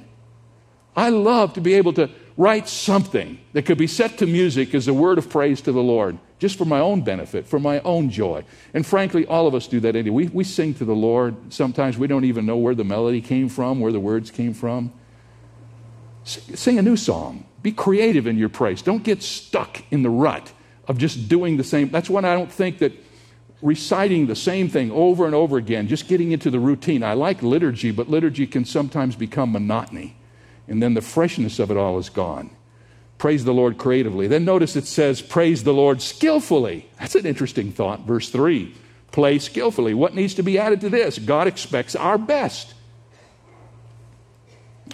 I 0.94 1.08
love 1.08 1.54
to 1.54 1.60
be 1.60 1.74
able 1.74 1.92
to 1.94 2.10
write 2.36 2.68
something 2.68 3.40
that 3.52 3.66
could 3.66 3.78
be 3.78 3.88
set 3.88 4.18
to 4.18 4.26
music 4.26 4.74
as 4.74 4.86
a 4.86 4.94
word 4.94 5.18
of 5.18 5.28
praise 5.28 5.60
to 5.62 5.72
the 5.72 5.82
Lord 5.82 6.18
just 6.38 6.56
for 6.56 6.64
my 6.64 6.78
own 6.78 7.02
benefit, 7.02 7.46
for 7.46 7.58
my 7.58 7.80
own 7.80 8.10
joy. 8.10 8.44
And 8.72 8.86
frankly, 8.86 9.26
all 9.26 9.46
of 9.46 9.54
us 9.54 9.66
do 9.66 9.80
that 9.80 9.96
anyway. 9.96 10.26
We, 10.26 10.28
we 10.28 10.44
sing 10.44 10.74
to 10.74 10.84
the 10.84 10.94
Lord. 10.94 11.52
Sometimes 11.52 11.98
we 11.98 12.06
don't 12.06 12.24
even 12.24 12.46
know 12.46 12.56
where 12.56 12.74
the 12.74 12.84
melody 12.84 13.20
came 13.20 13.48
from, 13.48 13.80
where 13.80 13.92
the 13.92 14.00
words 14.00 14.30
came 14.30 14.54
from. 14.54 14.92
Sing, 16.24 16.78
a 16.78 16.82
new 16.82 16.96
song. 16.96 17.46
Be 17.62 17.72
creative 17.72 18.26
in 18.26 18.38
your 18.38 18.50
praise. 18.50 18.82
Don't 18.82 19.02
get 19.02 19.22
stuck 19.22 19.82
in 19.90 20.02
the 20.02 20.10
rut 20.10 20.52
of 20.86 20.98
just 20.98 21.28
doing 21.28 21.56
the 21.56 21.64
same. 21.64 21.88
That's 21.88 22.10
when 22.10 22.24
I 22.24 22.34
don't 22.34 22.52
think 22.52 22.78
that 22.78 22.92
reciting 23.60 24.26
the 24.26 24.36
same 24.36 24.68
thing 24.68 24.90
over 24.92 25.26
and 25.26 25.34
over 25.34 25.56
again, 25.56 25.88
just 25.88 26.06
getting 26.06 26.30
into 26.30 26.50
the 26.50 26.60
routine. 26.60 27.02
I 27.02 27.14
like 27.14 27.42
liturgy, 27.42 27.90
but 27.90 28.08
liturgy 28.08 28.46
can 28.46 28.64
sometimes 28.64 29.16
become 29.16 29.52
monotony. 29.52 30.16
And 30.68 30.82
then 30.82 30.94
the 30.94 31.00
freshness 31.00 31.58
of 31.58 31.70
it 31.70 31.76
all 31.76 31.98
is 31.98 32.10
gone. 32.10 32.50
Praise 33.18 33.44
the 33.44 33.52
Lord 33.52 33.78
creatively. 33.78 34.28
Then 34.28 34.44
notice 34.44 34.76
it 34.76 34.86
says, 34.86 35.20
Praise 35.20 35.64
the 35.64 35.74
Lord 35.74 36.00
skillfully. 36.00 36.88
That's 37.00 37.16
an 37.16 37.26
interesting 37.26 37.72
thought. 37.72 38.00
Verse 38.00 38.30
3 38.30 38.74
Play 39.10 39.38
skillfully. 39.40 39.94
What 39.94 40.14
needs 40.14 40.34
to 40.34 40.42
be 40.42 40.58
added 40.58 40.80
to 40.82 40.88
this? 40.88 41.18
God 41.18 41.48
expects 41.48 41.96
our 41.96 42.18
best. 42.18 42.74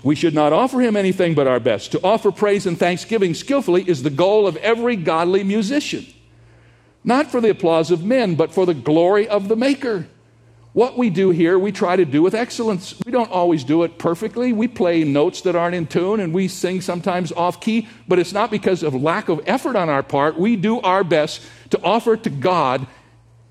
We 0.02 0.14
should 0.14 0.34
not 0.34 0.52
offer 0.52 0.80
him 0.80 0.96
anything 0.96 1.34
but 1.34 1.46
our 1.46 1.60
best. 1.60 1.92
To 1.92 2.02
offer 2.02 2.30
praise 2.30 2.66
and 2.66 2.78
thanksgiving 2.78 3.34
skillfully 3.34 3.88
is 3.88 4.02
the 4.02 4.10
goal 4.10 4.46
of 4.46 4.56
every 4.58 4.96
godly 4.96 5.44
musician. 5.44 6.06
Not 7.04 7.30
for 7.30 7.40
the 7.40 7.50
applause 7.50 7.90
of 7.90 8.04
men, 8.04 8.34
but 8.34 8.52
for 8.52 8.66
the 8.66 8.74
glory 8.74 9.28
of 9.28 9.48
the 9.48 9.56
Maker. 9.56 10.06
What 10.74 10.98
we 10.98 11.08
do 11.08 11.30
here, 11.30 11.56
we 11.56 11.70
try 11.70 11.94
to 11.94 12.04
do 12.04 12.20
with 12.20 12.34
excellence. 12.34 12.94
We 13.06 13.12
don't 13.12 13.30
always 13.30 13.62
do 13.62 13.84
it 13.84 13.96
perfectly. 13.96 14.52
We 14.52 14.66
play 14.66 15.04
notes 15.04 15.42
that 15.42 15.54
aren't 15.54 15.76
in 15.76 15.86
tune 15.86 16.18
and 16.18 16.34
we 16.34 16.48
sing 16.48 16.80
sometimes 16.80 17.30
off 17.30 17.60
key, 17.60 17.88
but 18.08 18.18
it's 18.18 18.32
not 18.32 18.50
because 18.50 18.82
of 18.82 18.92
lack 18.92 19.28
of 19.28 19.40
effort 19.46 19.76
on 19.76 19.88
our 19.88 20.02
part. 20.02 20.36
We 20.36 20.56
do 20.56 20.80
our 20.80 21.04
best 21.04 21.40
to 21.70 21.80
offer 21.82 22.16
to 22.16 22.28
God 22.28 22.88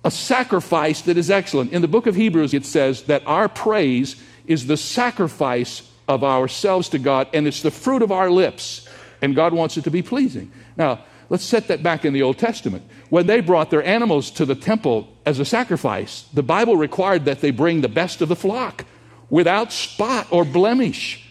a 0.03 0.11
sacrifice 0.11 1.01
that 1.03 1.17
is 1.17 1.31
excellent. 1.31 1.71
In 1.71 1.81
the 1.81 1.87
book 1.87 2.07
of 2.07 2.15
Hebrews, 2.15 2.53
it 2.53 2.65
says 2.65 3.03
that 3.03 3.25
our 3.25 3.47
praise 3.47 4.21
is 4.45 4.67
the 4.67 4.75
sacrifice 4.75 5.89
of 6.09 6.25
ourselves 6.25 6.89
to 6.89 6.99
God, 6.99 7.29
and 7.33 7.47
it's 7.47 7.61
the 7.61 7.71
fruit 7.71 8.01
of 8.01 8.11
our 8.11 8.29
lips, 8.29 8.85
and 9.21 9.33
God 9.33 9.53
wants 9.53 9.77
it 9.77 9.85
to 9.85 9.91
be 9.91 10.01
pleasing. 10.01 10.51
Now, 10.75 11.05
let's 11.29 11.45
set 11.45 11.69
that 11.69 11.81
back 11.81 12.03
in 12.03 12.11
the 12.11 12.21
Old 12.21 12.37
Testament. 12.37 12.85
When 13.13 13.27
they 13.27 13.41
brought 13.41 13.69
their 13.69 13.83
animals 13.83 14.31
to 14.31 14.43
the 14.43 14.55
temple 14.55 15.07
as 15.23 15.37
a 15.37 15.45
sacrifice, 15.45 16.23
the 16.33 16.41
Bible 16.41 16.75
required 16.75 17.25
that 17.25 17.41
they 17.41 17.51
bring 17.51 17.81
the 17.81 17.87
best 17.87 18.23
of 18.23 18.27
the 18.27 18.35
flock 18.35 18.85
without 19.29 19.71
spot 19.71 20.25
or 20.31 20.43
blemish. 20.43 21.23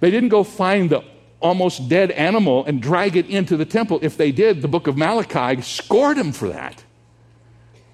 They 0.00 0.10
didn't 0.10 0.30
go 0.30 0.42
find 0.42 0.90
the 0.90 1.04
almost 1.38 1.88
dead 1.88 2.10
animal 2.10 2.64
and 2.64 2.82
drag 2.82 3.16
it 3.16 3.30
into 3.30 3.56
the 3.56 3.64
temple. 3.64 4.00
If 4.02 4.16
they 4.16 4.32
did, 4.32 4.60
the 4.60 4.66
book 4.66 4.88
of 4.88 4.96
Malachi 4.96 5.62
scored 5.62 6.16
them 6.16 6.32
for 6.32 6.48
that. 6.48 6.82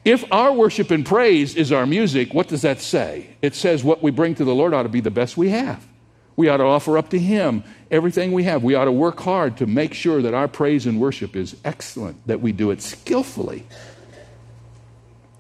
If 0.07 0.25
our 0.33 0.51
worship 0.51 0.91
and 0.91 1.05
praise 1.05 1.55
is 1.55 1.73
our 1.73 1.85
music, 1.85 2.33
what 2.33 2.49
does 2.49 2.63
that 2.63 2.81
say? 2.81 3.37
It 3.43 3.55
says 3.55 3.85
what 3.85 4.03
we 4.03 4.11
bring 4.11 4.35
to 4.37 4.47
the 4.47 4.55
Lord 4.55 4.73
ought 4.73 4.85
to 4.85 4.89
be 4.89 5.03
the 5.03 5.11
best 5.11 5.37
we 5.37 5.51
have. 5.51 5.87
We 6.37 6.49
ought 6.49 6.59
to 6.59 6.65
offer 6.65 6.97
up 6.97 7.11
to 7.11 7.19
Him 7.19 7.63
everything 7.91 8.33
we 8.33 8.45
have. 8.45 8.63
We 8.63 8.75
ought 8.75 8.87
to 8.87 8.93
work 8.93 9.21
hard 9.21 9.57
to 9.59 9.67
make 9.67 9.95
sure 9.95 10.23
that 10.23 10.35
our 10.35 10.49
praise 10.49 10.87
and 10.87 11.01
worship 11.01 11.37
is 11.37 11.57
excellent, 11.65 12.27
that 12.27 12.41
we 12.41 12.53
do 12.53 12.71
it 12.71 12.81
skillfully. 12.81 13.67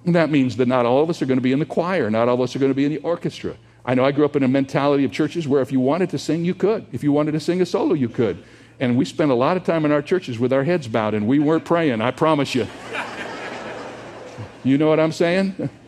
And 0.04 0.14
that 0.14 0.30
means 0.30 0.56
that 0.56 0.66
not 0.66 0.84
all 0.84 1.02
of 1.02 1.10
us 1.10 1.22
are 1.22 1.26
going 1.26 1.38
to 1.38 1.42
be 1.42 1.52
in 1.52 1.60
the 1.60 1.66
choir, 1.66 2.10
not 2.10 2.28
all 2.28 2.34
of 2.34 2.40
us 2.40 2.56
are 2.56 2.58
going 2.58 2.70
to 2.70 2.76
be 2.76 2.84
in 2.84 2.92
the 2.92 2.98
orchestra. 2.98 3.56
I 3.84 3.94
know 3.94 4.04
I 4.04 4.12
grew 4.12 4.24
up 4.24 4.36
in 4.36 4.42
a 4.42 4.48
mentality 4.48 5.04
of 5.04 5.12
churches 5.12 5.48
where 5.48 5.62
if 5.62 5.72
you 5.72 5.80
wanted 5.80 6.10
to 6.10 6.18
sing, 6.18 6.44
you 6.44 6.54
could. 6.54 6.86
If 6.92 7.02
you 7.02 7.12
wanted 7.12 7.32
to 7.32 7.40
sing 7.40 7.60
a 7.60 7.66
solo, 7.66 7.94
you 7.94 8.08
could. 8.08 8.42
And 8.78 8.96
we 8.96 9.04
spent 9.04 9.30
a 9.30 9.34
lot 9.34 9.56
of 9.56 9.64
time 9.64 9.84
in 9.84 9.92
our 9.92 10.02
churches 10.02 10.38
with 10.38 10.52
our 10.52 10.64
heads 10.64 10.88
bowed, 10.88 11.14
and 11.14 11.26
we 11.26 11.38
weren't 11.38 11.64
praying, 11.64 12.00
I 12.00 12.10
promise 12.10 12.54
you. 12.54 12.66
You 14.64 14.78
know 14.78 14.88
what 14.88 15.00
I'm 15.00 15.12
saying? 15.12 15.68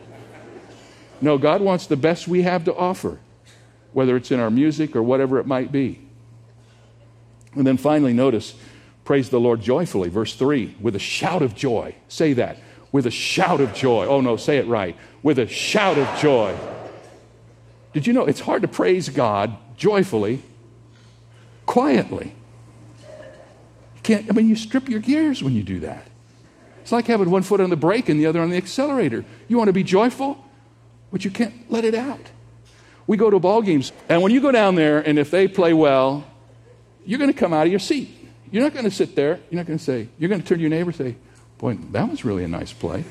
No, 1.21 1.37
God 1.37 1.61
wants 1.61 1.87
the 1.87 1.95
best 1.95 2.27
we 2.27 2.41
have 2.41 2.65
to 2.65 2.75
offer, 2.75 3.19
whether 3.95 4.17
it's 4.17 4.29
in 4.29 4.41
our 4.41 4.49
music 4.51 4.93
or 4.93 5.01
whatever 5.01 5.39
it 5.39 5.47
might 5.47 5.71
be. 5.71 6.01
And 7.53 7.65
then 7.65 7.77
finally, 7.77 8.11
notice, 8.11 8.53
praise 9.05 9.29
the 9.29 9.39
Lord 9.39 9.61
joyfully. 9.61 10.09
Verse 10.09 10.35
3 10.35 10.75
with 10.81 10.97
a 10.97 10.99
shout 10.99 11.41
of 11.41 11.55
joy. 11.55 11.95
Say 12.09 12.33
that. 12.33 12.57
With 12.91 13.05
a 13.05 13.11
shout 13.11 13.61
of 13.61 13.73
joy. 13.73 14.05
Oh, 14.05 14.19
no, 14.19 14.35
say 14.35 14.57
it 14.57 14.67
right. 14.67 14.97
With 15.23 15.39
a 15.39 15.47
shout 15.47 15.97
of 15.97 16.19
joy. 16.19 16.57
Did 17.93 18.05
you 18.05 18.11
know 18.11 18.25
it's 18.25 18.41
hard 18.41 18.63
to 18.63 18.67
praise 18.67 19.07
God 19.07 19.55
joyfully, 19.77 20.41
quietly? 21.65 22.35
You 22.99 24.01
can't, 24.03 24.29
I 24.29 24.33
mean, 24.33 24.49
you 24.49 24.57
strip 24.57 24.89
your 24.89 24.99
gears 24.99 25.41
when 25.41 25.53
you 25.53 25.63
do 25.63 25.79
that. 25.79 26.05
It's 26.81 26.91
like 26.91 27.07
having 27.07 27.31
one 27.31 27.43
foot 27.43 27.61
on 27.61 27.69
the 27.69 27.77
brake 27.77 28.09
and 28.09 28.19
the 28.19 28.25
other 28.25 28.41
on 28.41 28.49
the 28.49 28.57
accelerator. 28.57 29.23
You 29.47 29.57
want 29.57 29.69
to 29.69 29.73
be 29.73 29.83
joyful, 29.83 30.43
but 31.13 31.23
you 31.23 31.31
can't 31.31 31.71
let 31.71 31.85
it 31.85 31.95
out. 31.95 32.31
We 33.07 33.17
go 33.17 33.29
to 33.29 33.39
ball 33.39 33.61
games, 33.61 33.91
and 34.09 34.21
when 34.21 34.31
you 34.31 34.41
go 34.41 34.51
down 34.51 34.75
there, 34.75 34.99
and 34.99 35.19
if 35.19 35.29
they 35.29 35.47
play 35.47 35.73
well, 35.73 36.25
you're 37.05 37.19
going 37.19 37.31
to 37.31 37.37
come 37.37 37.53
out 37.53 37.65
of 37.65 37.71
your 37.71 37.79
seat. 37.79 38.09
You're 38.51 38.63
not 38.63 38.73
going 38.73 38.85
to 38.85 38.91
sit 38.91 39.15
there. 39.15 39.39
You're 39.49 39.59
not 39.59 39.67
going 39.67 39.77
to 39.77 39.83
say, 39.83 40.07
you're 40.17 40.29
going 40.29 40.41
to 40.41 40.47
turn 40.47 40.57
to 40.57 40.61
your 40.61 40.69
neighbor 40.69 40.89
and 40.89 40.95
say, 40.95 41.15
Boy, 41.57 41.75
that 41.91 42.09
was 42.09 42.25
really 42.25 42.43
a 42.43 42.47
nice 42.47 42.73
play. 42.73 43.03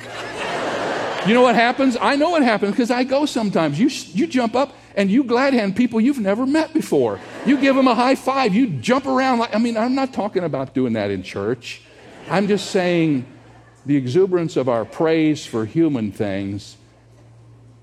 you 1.27 1.35
know 1.35 1.43
what 1.43 1.55
happens? 1.55 1.97
I 1.99 2.17
know 2.17 2.31
what 2.31 2.43
happens 2.43 2.73
because 2.73 2.91
I 2.91 3.05
go 3.05 3.25
sometimes. 3.25 3.79
You, 3.81 3.89
you 4.13 4.27
jump 4.27 4.55
up 4.55 4.75
and 4.95 5.11
you 5.11 5.25
glad 5.25 5.55
hand 5.55 5.77
people 5.77 6.01
you've 6.01 6.21
never 6.21 6.45
met 6.45 6.75
before. 6.75 7.21
You 7.47 7.59
give 7.59 7.75
them 7.75 7.89
a 7.89 7.95
high 7.95 8.15
five. 8.15 8.55
You 8.55 8.67
jump 8.67 9.07
around. 9.07 9.39
Like, 9.39 9.55
I 9.55 9.59
mean, 9.59 9.77
I'm 9.77 9.95
not 9.95 10.13
talking 10.13 10.45
about 10.45 10.75
doing 10.75 10.93
that 10.93 11.11
in 11.11 11.23
church. 11.23 11.81
I'm 12.29 12.49
just 12.49 12.71
saying 12.71 13.27
the 13.87 13.97
exuberance 13.97 14.57
of 14.57 14.69
our 14.69 14.85
praise 14.85 15.47
for 15.47 15.65
human 15.65 16.13
things 16.13 16.77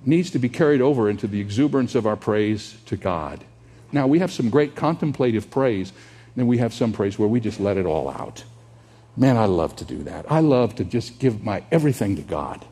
needs 0.05 0.31
to 0.31 0.39
be 0.39 0.49
carried 0.49 0.81
over 0.81 1.09
into 1.09 1.27
the 1.27 1.39
exuberance 1.39 1.95
of 1.95 2.05
our 2.05 2.15
praise 2.15 2.77
to 2.87 2.97
God. 2.97 3.43
Now, 3.91 4.07
we 4.07 4.19
have 4.19 4.31
some 4.31 4.49
great 4.49 4.75
contemplative 4.75 5.49
praise, 5.49 5.91
and 6.35 6.47
we 6.47 6.57
have 6.59 6.73
some 6.73 6.93
praise 6.93 7.19
where 7.19 7.27
we 7.27 7.39
just 7.39 7.59
let 7.59 7.77
it 7.77 7.85
all 7.85 8.09
out. 8.09 8.43
Man, 9.17 9.37
I 9.37 9.45
love 9.45 9.75
to 9.77 9.85
do 9.85 10.03
that. 10.03 10.31
I 10.31 10.39
love 10.39 10.75
to 10.75 10.83
just 10.83 11.19
give 11.19 11.43
my 11.43 11.63
everything 11.71 12.15
to 12.15 12.21
God 12.21 12.65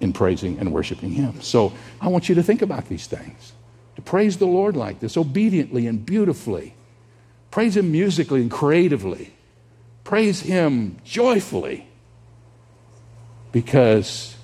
in 0.00 0.12
praising 0.12 0.58
and 0.58 0.72
worshiping 0.72 1.12
Him. 1.12 1.40
So 1.40 1.72
I 2.00 2.08
want 2.08 2.28
you 2.28 2.34
to 2.34 2.42
think 2.42 2.62
about 2.62 2.88
these 2.88 3.06
things. 3.06 3.52
To 3.94 4.02
praise 4.02 4.36
the 4.36 4.46
Lord 4.46 4.76
like 4.76 5.00
this, 5.00 5.16
obediently 5.16 5.86
and 5.86 6.04
beautifully. 6.04 6.74
Praise 7.50 7.76
Him 7.76 7.92
musically 7.92 8.42
and 8.42 8.50
creatively. 8.50 9.32
Praise 10.04 10.40
Him 10.40 10.98
joyfully 11.04 11.88
because 13.52 14.36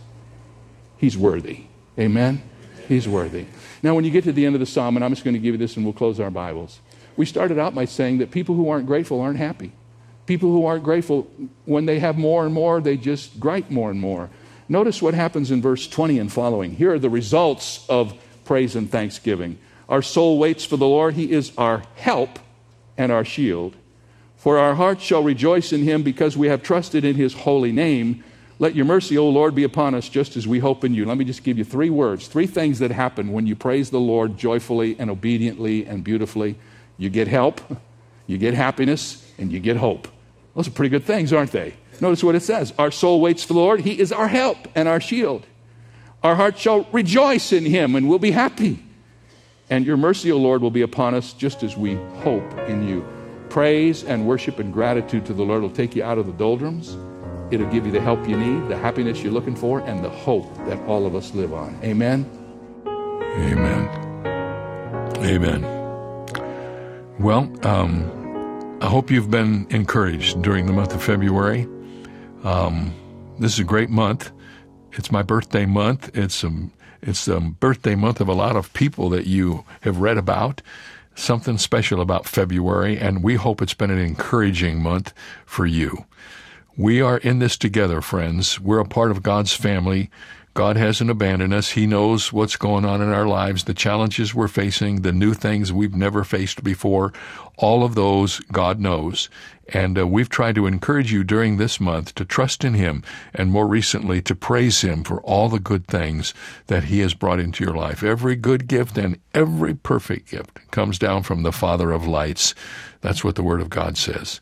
he's 0.97 1.19
worthy. 1.19 1.65
Amen? 1.99 2.43
He's 2.89 3.07
worthy. 3.07 3.47
Now, 3.83 3.95
when 3.95 4.05
you 4.05 4.11
get 4.11 4.25
to 4.25 4.33
the 4.33 4.47
end 4.47 4.55
of 4.55 4.61
the 4.61 4.67
psalm, 4.67 4.97
and 4.97 5.05
I'm 5.05 5.13
just 5.13 5.25
going 5.25 5.35
to 5.35 5.41
give 5.41 5.55
you 5.55 5.59
this 5.59 5.77
and 5.77 5.85
we'll 5.85 5.93
close 5.93 6.21
our 6.21 6.31
Bibles. 6.31 6.81
We 7.17 7.27
started 7.27 7.59
out 7.59 7.75
by 7.75 7.85
saying 7.85 8.19
that 8.19 8.31
people 8.31 8.55
who 8.55 8.69
aren't 8.69 8.87
grateful 8.87 9.21
aren't 9.21 9.39
happy. 9.39 9.73
People 10.27 10.51
who 10.51 10.65
aren't 10.65 10.85
grateful, 10.85 11.31
when 11.65 11.87
they 11.87 11.99
have 11.99 12.17
more 12.17 12.45
and 12.45 12.55
more, 12.55 12.81
they 12.81 12.97
just 12.97 13.39
gripe 13.39 13.71
more 13.71 13.91
and 13.91 14.01
more. 14.01 14.31
Notice 14.69 15.03
what 15.03 15.15
happens 15.15 15.51
in 15.51 15.61
verse 15.61 15.87
20 15.89 16.19
and 16.19 16.33
following. 16.33 16.77
Here 16.77 16.95
are 16.95 16.99
the 16.99 17.11
results 17.11 17.85
of 17.89 18.15
praise 18.45 18.75
and 18.77 18.91
thanksgiving. 18.91 19.59
Our 19.89 20.01
soul 20.01 20.39
waits 20.39 20.65
for 20.65 20.77
the 20.77 20.87
Lord. 20.87 21.15
He 21.15 21.33
is 21.33 21.53
our 21.59 21.83
help 21.97 22.39
and 22.97 23.13
our 23.13 23.25
shield. 23.25 23.77
For 24.37 24.59
our 24.59 24.75
hearts 24.75 25.03
shall 25.03 25.23
rejoice 25.23 25.73
in 25.73 25.83
him 25.83 26.03
because 26.03 26.37
we 26.37 26.49
have 26.49 26.63
trusted 26.63 27.05
in 27.05 27.17
his 27.17 27.35
holy 27.35 27.73
name. 27.73 28.25
Let 28.59 28.75
your 28.75 28.85
mercy, 28.85 29.19
O 29.19 29.29
Lord, 29.29 29.55
be 29.55 29.65
upon 29.65 29.95
us 29.95 30.09
just 30.09 30.37
as 30.37 30.47
we 30.47 30.59
hope 30.59 30.85
in 30.85 30.95
you. 30.95 31.05
Let 31.05 31.19
me 31.19 31.25
just 31.25 31.43
give 31.43 31.59
you 31.59 31.65
three 31.65 31.91
words, 31.91 32.29
three 32.29 32.47
things 32.47 32.79
that 32.79 32.91
happen 32.91 33.33
when 33.33 33.47
you 33.47 33.57
praise 33.57 33.91
the 33.91 34.01
Lord 34.01 34.37
joyfully 34.37 34.97
and 34.99 35.11
obediently 35.11 35.87
and 35.87 36.05
beautifully. 36.05 36.57
You 36.99 37.11
get 37.11 37.29
help, 37.29 37.61
you 38.27 38.39
get 38.39 38.55
happiness, 38.55 39.29
and 39.39 39.51
you 39.51 39.59
get 39.59 39.77
hope. 39.77 40.07
Those 40.55 40.69
are 40.69 40.73
pretty 40.73 40.91
good 40.91 41.05
things, 41.05 41.33
aren't 41.33 41.51
they? 41.51 41.75
Notice 42.01 42.23
what 42.23 42.35
it 42.35 42.43
says 42.43 42.73
Our 42.79 42.91
soul 42.91 43.21
waits 43.21 43.43
for 43.43 43.55
the 43.55 43.59
Lord. 43.61 43.81
He 43.81 43.99
is 43.99 44.13
our 44.13 44.29
help 44.29 44.59
and 44.75 44.89
our 44.89 45.01
shield. 45.01 45.47
Our 46.23 46.37
heart 46.37 46.57
shall 46.57 46.87
rejoice 46.93 47.53
in 47.53 47.65
him 47.65 47.97
and 47.97 48.09
we'll 48.09 48.19
be 48.19 48.31
happy. 48.31 48.83
And 49.71 49.87
your 49.87 49.97
mercy, 49.97 50.31
O 50.31 50.37
Lord, 50.37 50.63
will 50.63 50.71
be 50.71 50.83
upon 50.83 51.15
us 51.15 51.33
just 51.33 51.63
as 51.63 51.77
we 51.77 51.95
hope 52.21 52.53
in 52.69 52.87
you. 52.87 53.05
Praise 53.49 54.05
and 54.05 54.27
worship 54.27 54.59
and 54.59 54.73
gratitude 54.73 55.27
to 55.27 55.33
the 55.33 55.43
Lord 55.43 55.63
will 55.63 55.71
take 55.71 55.97
you 55.97 56.05
out 56.05 56.19
of 56.19 56.27
the 56.27 56.33
doldrums 56.33 56.97
It'll 57.53 57.69
give 57.69 57.85
you 57.85 57.93
the 57.93 58.01
help 58.01 58.27
you 58.27 58.37
need, 58.37 58.69
the 58.69 58.79
happiness 58.79 59.23
you're 59.23 59.33
looking 59.33 59.55
for, 59.55 59.81
and 59.81 60.03
the 60.03 60.09
hope 60.09 60.53
that 60.65 60.81
all 60.89 61.05
of 61.05 61.15
us 61.15 61.35
live 61.35 61.53
on. 61.53 61.79
Amen. 61.85 62.25
Amen. 62.87 63.89
Amen. 65.19 65.63
Well, 67.21 67.53
um, 67.67 68.79
I 68.81 68.87
hope 68.87 69.11
you've 69.11 69.31
been 69.31 69.67
encouraged 69.69 70.41
during 70.41 70.65
the 70.65 70.73
month 70.73 70.95
of 70.95 71.03
February. 71.03 71.69
Um, 72.43 72.95
this 73.39 73.53
is 73.53 73.59
a 73.61 73.65
great 73.65 73.91
month. 73.91 74.33
It's 74.93 75.13
my 75.13 75.23
birthday 75.23 75.67
month. 75.67 76.11
It's 76.17 76.43
a, 76.43 76.51
it's 77.03 77.27
the 77.27 77.39
birthday 77.41 77.95
month 77.95 78.23
of 78.23 78.29
a 78.29 78.33
lot 78.33 78.57
of 78.57 78.73
people 78.73 79.11
that 79.11 79.27
you 79.27 79.65
have 79.83 79.99
read 79.99 80.17
about. 80.17 80.63
Something 81.15 81.59
special 81.59 82.01
about 82.01 82.27
February, 82.27 82.99
and 82.99 83.23
we 83.23 83.35
hope 83.35 83.61
it's 83.61 83.75
been 83.75 83.91
an 83.91 83.99
encouraging 83.99 84.83
month 84.83 85.13
for 85.45 85.67
you. 85.67 86.07
We 86.77 87.03
are 87.03 87.19
in 87.19 87.39
this 87.39 87.59
together, 87.59 88.01
friends. 88.01 88.59
We're 88.59 88.79
a 88.79 88.87
part 88.87 89.11
of 89.11 89.23
God's 89.23 89.53
family. 89.53 90.11
God 90.55 90.79
hasn't 90.79 91.11
abandoned 91.11 91.53
us. 91.53 91.73
He 91.73 91.87
knows 91.87 92.33
what's 92.33 92.57
going 92.57 92.87
on 92.87 93.03
in 93.03 93.11
our 93.11 93.27
lives, 93.27 93.65
the 93.65 93.75
challenges 93.75 94.35
we're 94.35 94.49
facing, 94.49 95.03
the 95.03 95.13
new 95.13 95.35
things 95.35 95.71
we've 95.71 95.95
never 95.95 96.25
faced 96.25 96.65
before. 96.65 97.13
All 97.59 97.85
of 97.85 97.95
those 97.95 98.41
God 98.53 98.81
knows. 98.81 99.29
And 99.69 99.99
uh, 99.99 100.07
we've 100.07 100.31
tried 100.31 100.55
to 100.55 100.67
encourage 100.67 101.13
you 101.13 101.25
during 101.25 101.59
this 101.59 101.79
month 101.79 102.15
to 102.15 102.25
trust 102.25 102.65
in 102.65 102.73
Him 102.73 103.03
and 103.35 103.51
more 103.51 103.67
recently 103.69 104.23
to 104.23 104.35
praise 104.35 104.81
Him 104.81 105.05
for 105.05 105.21
all 105.21 105.51
the 105.51 105.61
good 105.61 105.87
things 105.87 106.33
that 106.69 106.85
He 106.85 107.01
has 107.01 107.13
brought 107.13 107.39
into 107.39 107.65
your 107.65 107.75
life. 107.75 108.03
Every 108.03 108.35
good 108.35 108.67
gift 108.67 108.97
and 108.97 109.19
every 109.35 109.75
perfect 109.75 110.31
gift 110.31 110.59
comes 110.71 110.99
down 110.99 111.23
from 111.23 111.43
the 111.43 111.53
Father 111.53 111.93
of 111.93 112.07
lights. 112.07 112.55
That's 113.03 113.23
what 113.23 113.35
the 113.35 113.43
Word 113.43 113.61
of 113.61 113.69
God 113.69 113.99
says. 113.99 114.41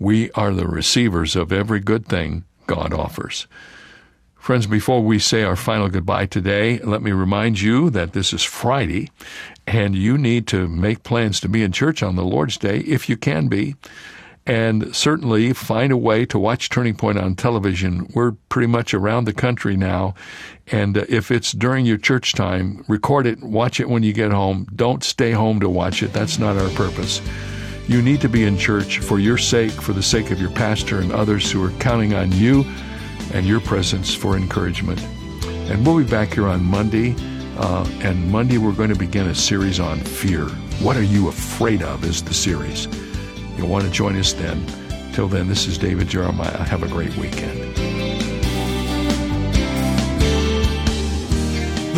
We 0.00 0.30
are 0.32 0.52
the 0.52 0.66
receivers 0.66 1.36
of 1.36 1.52
every 1.52 1.78
good 1.78 2.06
thing 2.06 2.44
God 2.66 2.92
offers. 2.94 3.46
Friends, 4.34 4.66
before 4.66 5.02
we 5.02 5.18
say 5.18 5.42
our 5.42 5.56
final 5.56 5.90
goodbye 5.90 6.24
today, 6.24 6.78
let 6.78 7.02
me 7.02 7.12
remind 7.12 7.60
you 7.60 7.90
that 7.90 8.14
this 8.14 8.32
is 8.32 8.42
Friday 8.42 9.10
and 9.66 9.94
you 9.94 10.16
need 10.16 10.46
to 10.48 10.66
make 10.68 11.02
plans 11.02 11.38
to 11.40 11.48
be 11.50 11.62
in 11.62 11.70
church 11.72 12.02
on 12.02 12.16
the 12.16 12.24
Lord's 12.24 12.56
Day 12.56 12.78
if 12.78 13.10
you 13.10 13.18
can 13.18 13.48
be. 13.48 13.76
and 14.46 14.94
certainly 14.96 15.52
find 15.52 15.92
a 15.92 15.96
way 15.96 16.24
to 16.26 16.38
watch 16.38 16.70
Turning 16.70 16.96
Point 16.96 17.18
on 17.18 17.34
television. 17.34 18.10
We're 18.14 18.32
pretty 18.48 18.66
much 18.66 18.94
around 18.94 19.24
the 19.26 19.32
country 19.32 19.76
now, 19.76 20.14
and 20.68 20.96
uh, 20.96 21.04
if 21.08 21.30
it's 21.30 21.52
during 21.52 21.84
your 21.86 21.98
church 21.98 22.32
time, 22.32 22.84
record 22.88 23.26
it, 23.26 23.42
watch 23.42 23.80
it 23.80 23.88
when 23.88 24.02
you 24.02 24.12
get 24.12 24.32
home. 24.32 24.66
Don't 24.74 25.04
stay 25.04 25.32
home 25.32 25.60
to 25.60 25.68
watch 25.68 26.02
it. 26.02 26.12
That's 26.12 26.38
not 26.38 26.56
our 26.56 26.70
purpose. 26.70 27.20
You 27.86 28.02
need 28.02 28.20
to 28.20 28.28
be 28.28 28.44
in 28.44 28.56
church 28.56 29.00
for 29.00 29.18
your 29.18 29.38
sake, 29.38 29.72
for 29.72 29.92
the 29.92 30.02
sake 30.02 30.30
of 30.30 30.40
your 30.40 30.50
pastor 30.50 31.00
and 31.00 31.12
others 31.12 31.50
who 31.50 31.64
are 31.64 31.70
counting 31.78 32.14
on 32.14 32.30
you 32.32 32.64
and 33.32 33.46
your 33.46 33.60
presence 33.60 34.14
for 34.14 34.36
encouragement. 34.36 35.00
And 35.44 35.86
we'll 35.86 35.98
be 35.98 36.08
back 36.08 36.34
here 36.34 36.46
on 36.46 36.64
Monday. 36.64 37.14
Uh, 37.58 37.86
and 38.02 38.30
Monday, 38.30 38.58
we're 38.58 38.72
going 38.72 38.88
to 38.88 38.98
begin 38.98 39.28
a 39.28 39.34
series 39.34 39.80
on 39.80 40.00
fear. 40.00 40.46
What 40.82 40.96
are 40.96 41.02
you 41.02 41.28
afraid 41.28 41.82
of? 41.82 42.04
Is 42.04 42.22
the 42.22 42.34
series. 42.34 42.86
You'll 43.56 43.68
want 43.68 43.84
to 43.84 43.90
join 43.90 44.16
us 44.16 44.32
then. 44.32 44.64
Till 45.12 45.28
then, 45.28 45.48
this 45.48 45.66
is 45.66 45.76
David 45.76 46.08
Jeremiah. 46.08 46.56
Have 46.62 46.82
a 46.82 46.88
great 46.88 47.14
weekend. 47.16 47.89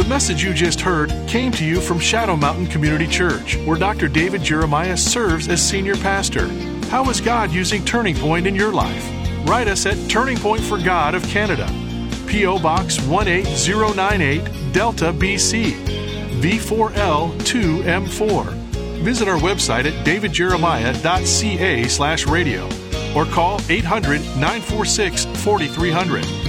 The 0.02 0.08
message 0.08 0.42
you 0.42 0.52
just 0.52 0.80
heard 0.80 1.14
came 1.28 1.52
to 1.52 1.64
you 1.64 1.80
from 1.80 2.00
Shadow 2.00 2.34
Mountain 2.34 2.66
Community 2.66 3.06
Church, 3.06 3.56
where 3.58 3.78
Dr. 3.78 4.08
David 4.08 4.42
Jeremiah 4.42 4.96
serves 4.96 5.46
as 5.46 5.62
senior 5.62 5.94
pastor. 5.94 6.48
How 6.88 7.08
is 7.08 7.20
God 7.20 7.52
using 7.52 7.84
Turning 7.84 8.16
Point 8.16 8.48
in 8.48 8.56
your 8.56 8.72
life? 8.72 9.08
Write 9.46 9.68
us 9.68 9.86
at 9.86 10.10
Turning 10.10 10.36
Point 10.36 10.60
for 10.60 10.76
God 10.76 11.14
of 11.14 11.22
Canada, 11.28 11.68
P.O. 12.26 12.58
Box 12.58 12.98
18098, 12.98 14.72
Delta, 14.72 15.12
BC, 15.12 15.70
V4L2M4. 16.40 18.44
Visit 19.04 19.28
our 19.28 19.38
website 19.38 19.84
at 19.84 20.04
davidjeremiah.ca 20.04 21.84
slash 21.84 22.26
radio 22.26 22.68
or 23.14 23.24
call 23.26 23.60
800 23.68 24.20
946 24.20 25.26
4300. 25.26 26.41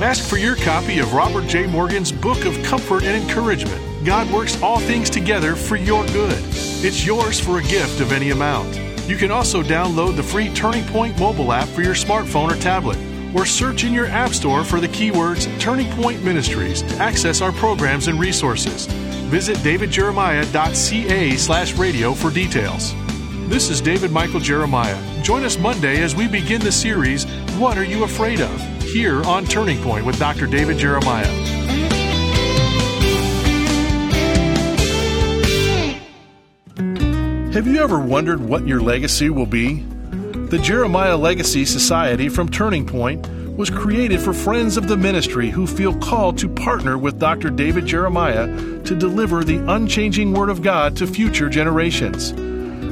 Ask 0.00 0.28
for 0.28 0.38
your 0.38 0.56
copy 0.56 0.98
of 0.98 1.14
Robert 1.14 1.46
J. 1.46 1.68
Morgan's 1.68 2.10
Book 2.10 2.44
of 2.46 2.60
Comfort 2.64 3.04
and 3.04 3.22
Encouragement. 3.22 3.80
God 4.04 4.28
works 4.32 4.60
all 4.60 4.80
things 4.80 5.08
together 5.08 5.54
for 5.54 5.76
your 5.76 6.04
good. 6.08 6.42
It's 6.82 7.06
yours 7.06 7.38
for 7.38 7.60
a 7.60 7.62
gift 7.62 8.00
of 8.00 8.10
any 8.10 8.30
amount. 8.30 8.76
You 9.08 9.16
can 9.16 9.30
also 9.30 9.62
download 9.62 10.16
the 10.16 10.22
free 10.22 10.52
Turning 10.52 10.84
Point 10.86 11.16
mobile 11.20 11.52
app 11.52 11.68
for 11.68 11.82
your 11.82 11.94
smartphone 11.94 12.50
or 12.50 12.60
tablet, 12.60 12.98
or 13.36 13.46
search 13.46 13.84
in 13.84 13.92
your 13.92 14.06
app 14.06 14.30
store 14.30 14.64
for 14.64 14.80
the 14.80 14.88
keywords 14.88 15.48
Turning 15.60 15.90
Point 15.92 16.24
Ministries 16.24 16.82
to 16.82 16.96
access 16.96 17.40
our 17.40 17.52
programs 17.52 18.08
and 18.08 18.18
resources. 18.18 18.86
Visit 19.30 19.56
davidjeremiah.ca 19.58 21.36
slash 21.36 21.74
radio 21.74 22.14
for 22.14 22.30
details. 22.30 22.94
This 23.48 23.70
is 23.70 23.80
David 23.80 24.10
Michael 24.10 24.40
Jeremiah. 24.40 24.98
Join 25.22 25.44
us 25.44 25.56
Monday 25.56 26.02
as 26.02 26.16
we 26.16 26.26
begin 26.26 26.60
the 26.60 26.72
series, 26.72 27.26
What 27.58 27.78
Are 27.78 27.84
You 27.84 28.02
Afraid 28.02 28.40
of? 28.40 28.73
Here 28.94 29.24
on 29.24 29.44
Turning 29.44 29.82
Point 29.82 30.06
with 30.06 30.20
Dr. 30.20 30.46
David 30.46 30.78
Jeremiah. 30.78 31.26
Have 37.52 37.66
you 37.66 37.82
ever 37.82 37.98
wondered 37.98 38.38
what 38.40 38.68
your 38.68 38.80
legacy 38.80 39.30
will 39.30 39.46
be? 39.46 39.80
The 39.80 40.60
Jeremiah 40.62 41.16
Legacy 41.16 41.64
Society 41.64 42.28
from 42.28 42.48
Turning 42.48 42.86
Point 42.86 43.26
was 43.56 43.68
created 43.68 44.20
for 44.20 44.32
friends 44.32 44.76
of 44.76 44.86
the 44.86 44.96
ministry 44.96 45.50
who 45.50 45.66
feel 45.66 45.98
called 45.98 46.38
to 46.38 46.48
partner 46.48 46.96
with 46.96 47.18
Dr. 47.18 47.50
David 47.50 47.86
Jeremiah 47.86 48.46
to 48.84 48.94
deliver 48.94 49.42
the 49.42 49.58
unchanging 49.72 50.32
Word 50.32 50.50
of 50.50 50.62
God 50.62 50.96
to 50.98 51.08
future 51.08 51.48
generations. 51.48 52.32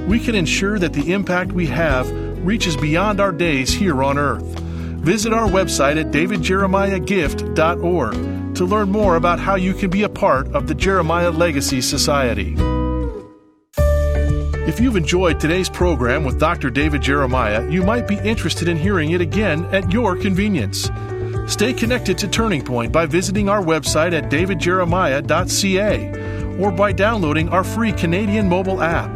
We 0.09 0.19
can 0.19 0.35
ensure 0.35 0.81
that 0.81 0.95
the 0.95 1.13
impact 1.13 1.53
we 1.53 1.67
have 1.67 2.11
reaches 2.45 2.77
beyond 2.77 3.21
our 3.21 3.31
days 3.31 3.73
here 3.73 4.03
on 4.03 4.19
earth. 4.19 4.62
Visit 5.03 5.33
our 5.33 5.49
website 5.49 6.01
at 6.01 6.13
davidjeremiahgift.org 6.13 8.55
to 8.55 8.65
learn 8.65 8.89
more 8.89 9.17
about 9.17 9.41
how 9.41 9.57
you 9.57 9.75
can 9.75 9.91
be 9.91 10.05
a 10.05 10.09
part 10.09 10.47
of 10.55 10.69
the 10.69 10.77
Jeremiah 10.77 11.33
Legacy 11.33 11.81
Society. 11.81 12.55
If 14.65 14.79
you've 14.79 14.95
enjoyed 14.95 15.41
today's 15.41 15.69
program 15.69 16.23
with 16.23 16.39
Dr. 16.39 16.71
David 16.71 17.03
Jeremiah, 17.03 17.69
you 17.69 17.83
might 17.83 18.07
be 18.07 18.15
interested 18.19 18.69
in 18.69 18.77
hearing 18.77 19.11
it 19.11 19.21
again 19.21 19.65
at 19.75 19.91
your 19.91 20.15
convenience. 20.15 20.89
Stay 21.49 21.73
connected 21.73 22.17
to 22.19 22.29
Turning 22.29 22.65
Point 22.65 22.93
by 22.93 23.07
visiting 23.07 23.49
our 23.49 23.61
website 23.61 24.13
at 24.13 24.31
davidjeremiah.ca 24.31 26.63
or 26.63 26.71
by 26.71 26.93
downloading 26.93 27.49
our 27.49 27.65
free 27.65 27.91
Canadian 27.91 28.49
mobile 28.49 28.81
app. 28.81 29.13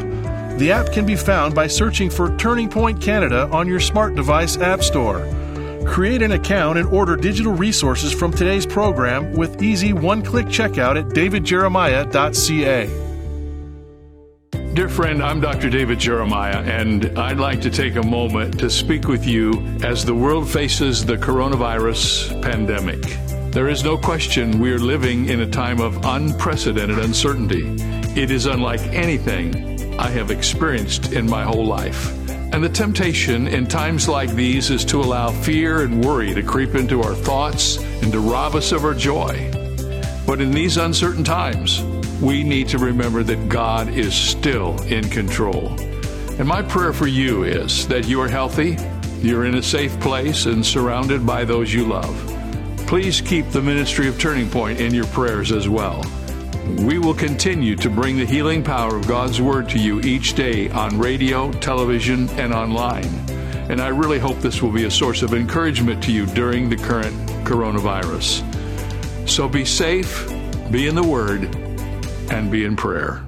The 0.59 0.73
app 0.73 0.91
can 0.91 1.07
be 1.07 1.15
found 1.15 1.55
by 1.55 1.69
searching 1.69 2.11
for 2.11 2.37
Turning 2.39 2.69
Point 2.69 3.01
Canada 3.01 3.49
on 3.53 3.69
your 3.69 3.79
smart 3.79 4.17
device 4.17 4.57
app 4.57 4.83
store. 4.83 5.25
Create 5.87 6.23
an 6.23 6.33
account 6.33 6.79
and 6.79 6.89
order 6.89 7.17
digital 7.17 7.53
resources 7.53 8.13
from 8.13 8.33
today's 8.33 8.67
program 8.67 9.33
with 9.33 9.63
easy 9.63 9.93
one 9.93 10.23
click 10.23 10.47
checkout 10.47 10.99
at 10.99 11.07
davidjeremiah.ca. 11.15 13.07
Dear 14.75 14.89
friend, 14.91 15.23
I'm 15.23 15.41
Dr. 15.41 15.71
David 15.71 15.99
Jeremiah, 15.99 16.59
and 16.59 17.19
I'd 17.19 17.39
like 17.39 17.63
to 17.63 17.71
take 17.71 17.97
a 17.97 18.03
moment 18.03 18.59
to 18.61 18.69
speak 18.69 19.09
with 19.09 19.27
you 19.27 19.53
as 19.83 20.05
the 20.05 20.15
world 20.15 20.51
faces 20.51 21.07
the 21.07 21.17
coronavirus 21.17 22.43
pandemic. 22.43 23.01
There 23.53 23.69
is 23.69 23.83
no 23.83 23.97
question 23.97 24.59
we 24.59 24.71
are 24.73 24.79
living 24.79 25.31
in 25.31 25.41
a 25.41 25.49
time 25.49 25.81
of 25.81 26.05
unprecedented 26.05 26.99
uncertainty. 26.99 27.65
It 28.21 28.31
is 28.31 28.45
unlike 28.45 28.83
anything 28.89 29.99
I 29.99 30.11
have 30.11 30.31
experienced 30.31 31.15
in 31.15 31.25
my 31.27 31.43
whole 31.43 31.65
life. 31.65 32.26
And 32.53 32.65
the 32.65 32.69
temptation 32.69 33.49
in 33.49 33.67
times 33.67 34.09
like 34.09 34.31
these 34.31 34.71
is 34.71 34.85
to 34.87 35.01
allow 35.01 35.31
fear 35.31 35.83
and 35.83 36.05
worry 36.05 36.33
to 36.33 36.43
creep 36.43 36.75
into 36.75 37.03
our 37.03 37.15
thoughts 37.15 37.77
and 37.77 38.11
to 38.13 38.21
rob 38.21 38.55
us 38.55 38.73
of 38.73 38.85
our 38.85 38.95
joy. 38.95 39.51
But 40.27 40.41
in 40.41 40.51
these 40.51 40.77
uncertain 40.77 41.25
times, 41.25 41.83
we 42.21 42.43
need 42.43 42.69
to 42.69 42.79
remember 42.79 43.23
that 43.23 43.49
God 43.49 43.89
is 43.89 44.15
still 44.15 44.81
in 44.85 45.09
control. 45.11 45.79
And 46.39 46.47
my 46.47 46.63
prayer 46.63 46.93
for 46.93 47.07
you 47.07 47.45
is 47.45 47.87
that 47.89 48.07
you 48.07 48.21
are 48.21 48.29
healthy, 48.29 48.77
you're 49.21 49.45
in 49.45 49.57
a 49.57 49.63
safe 49.63 49.99
place, 50.01 50.47
and 50.47 50.65
surrounded 50.65 51.27
by 51.27 51.45
those 51.45 51.73
you 51.73 51.87
love. 51.87 52.15
Please 52.87 53.21
keep 53.21 53.49
the 53.51 53.61
ministry 53.61 54.09
of 54.09 54.19
Turning 54.19 54.49
Point 54.49 54.81
in 54.81 54.95
your 54.95 55.07
prayers 55.07 55.53
as 55.53 55.69
well. 55.69 56.03
We 56.67 56.99
will 56.99 57.15
continue 57.15 57.77
to 57.77 57.89
bring 57.89 58.17
the 58.17 58.25
healing 58.25 58.63
power 58.63 58.97
of 58.97 59.07
God's 59.07 59.41
Word 59.41 59.69
to 59.71 59.79
you 59.79 60.01
each 60.01 60.35
day 60.35 60.69
on 60.71 60.99
radio, 60.99 61.53
television, 61.53 62.29
and 62.31 62.53
online. 62.53 63.07
And 63.69 63.81
I 63.81 63.89
really 63.89 64.19
hope 64.19 64.39
this 64.39 64.63
will 64.63 64.73
be 64.73 64.85
a 64.85 64.91
source 64.91 65.23
of 65.23 65.35
encouragement 65.35 66.03
to 66.05 66.13
you 66.13 66.27
during 66.27 66.69
the 66.69 66.77
current 66.77 67.15
coronavirus. 67.45 68.43
So 69.29 69.49
be 69.49 69.65
safe, 69.65 70.29
be 70.71 70.87
in 70.87 70.95
the 70.95 71.03
Word, 71.03 71.55
and 72.31 72.51
be 72.51 72.65
in 72.65 72.77
prayer. 72.77 73.26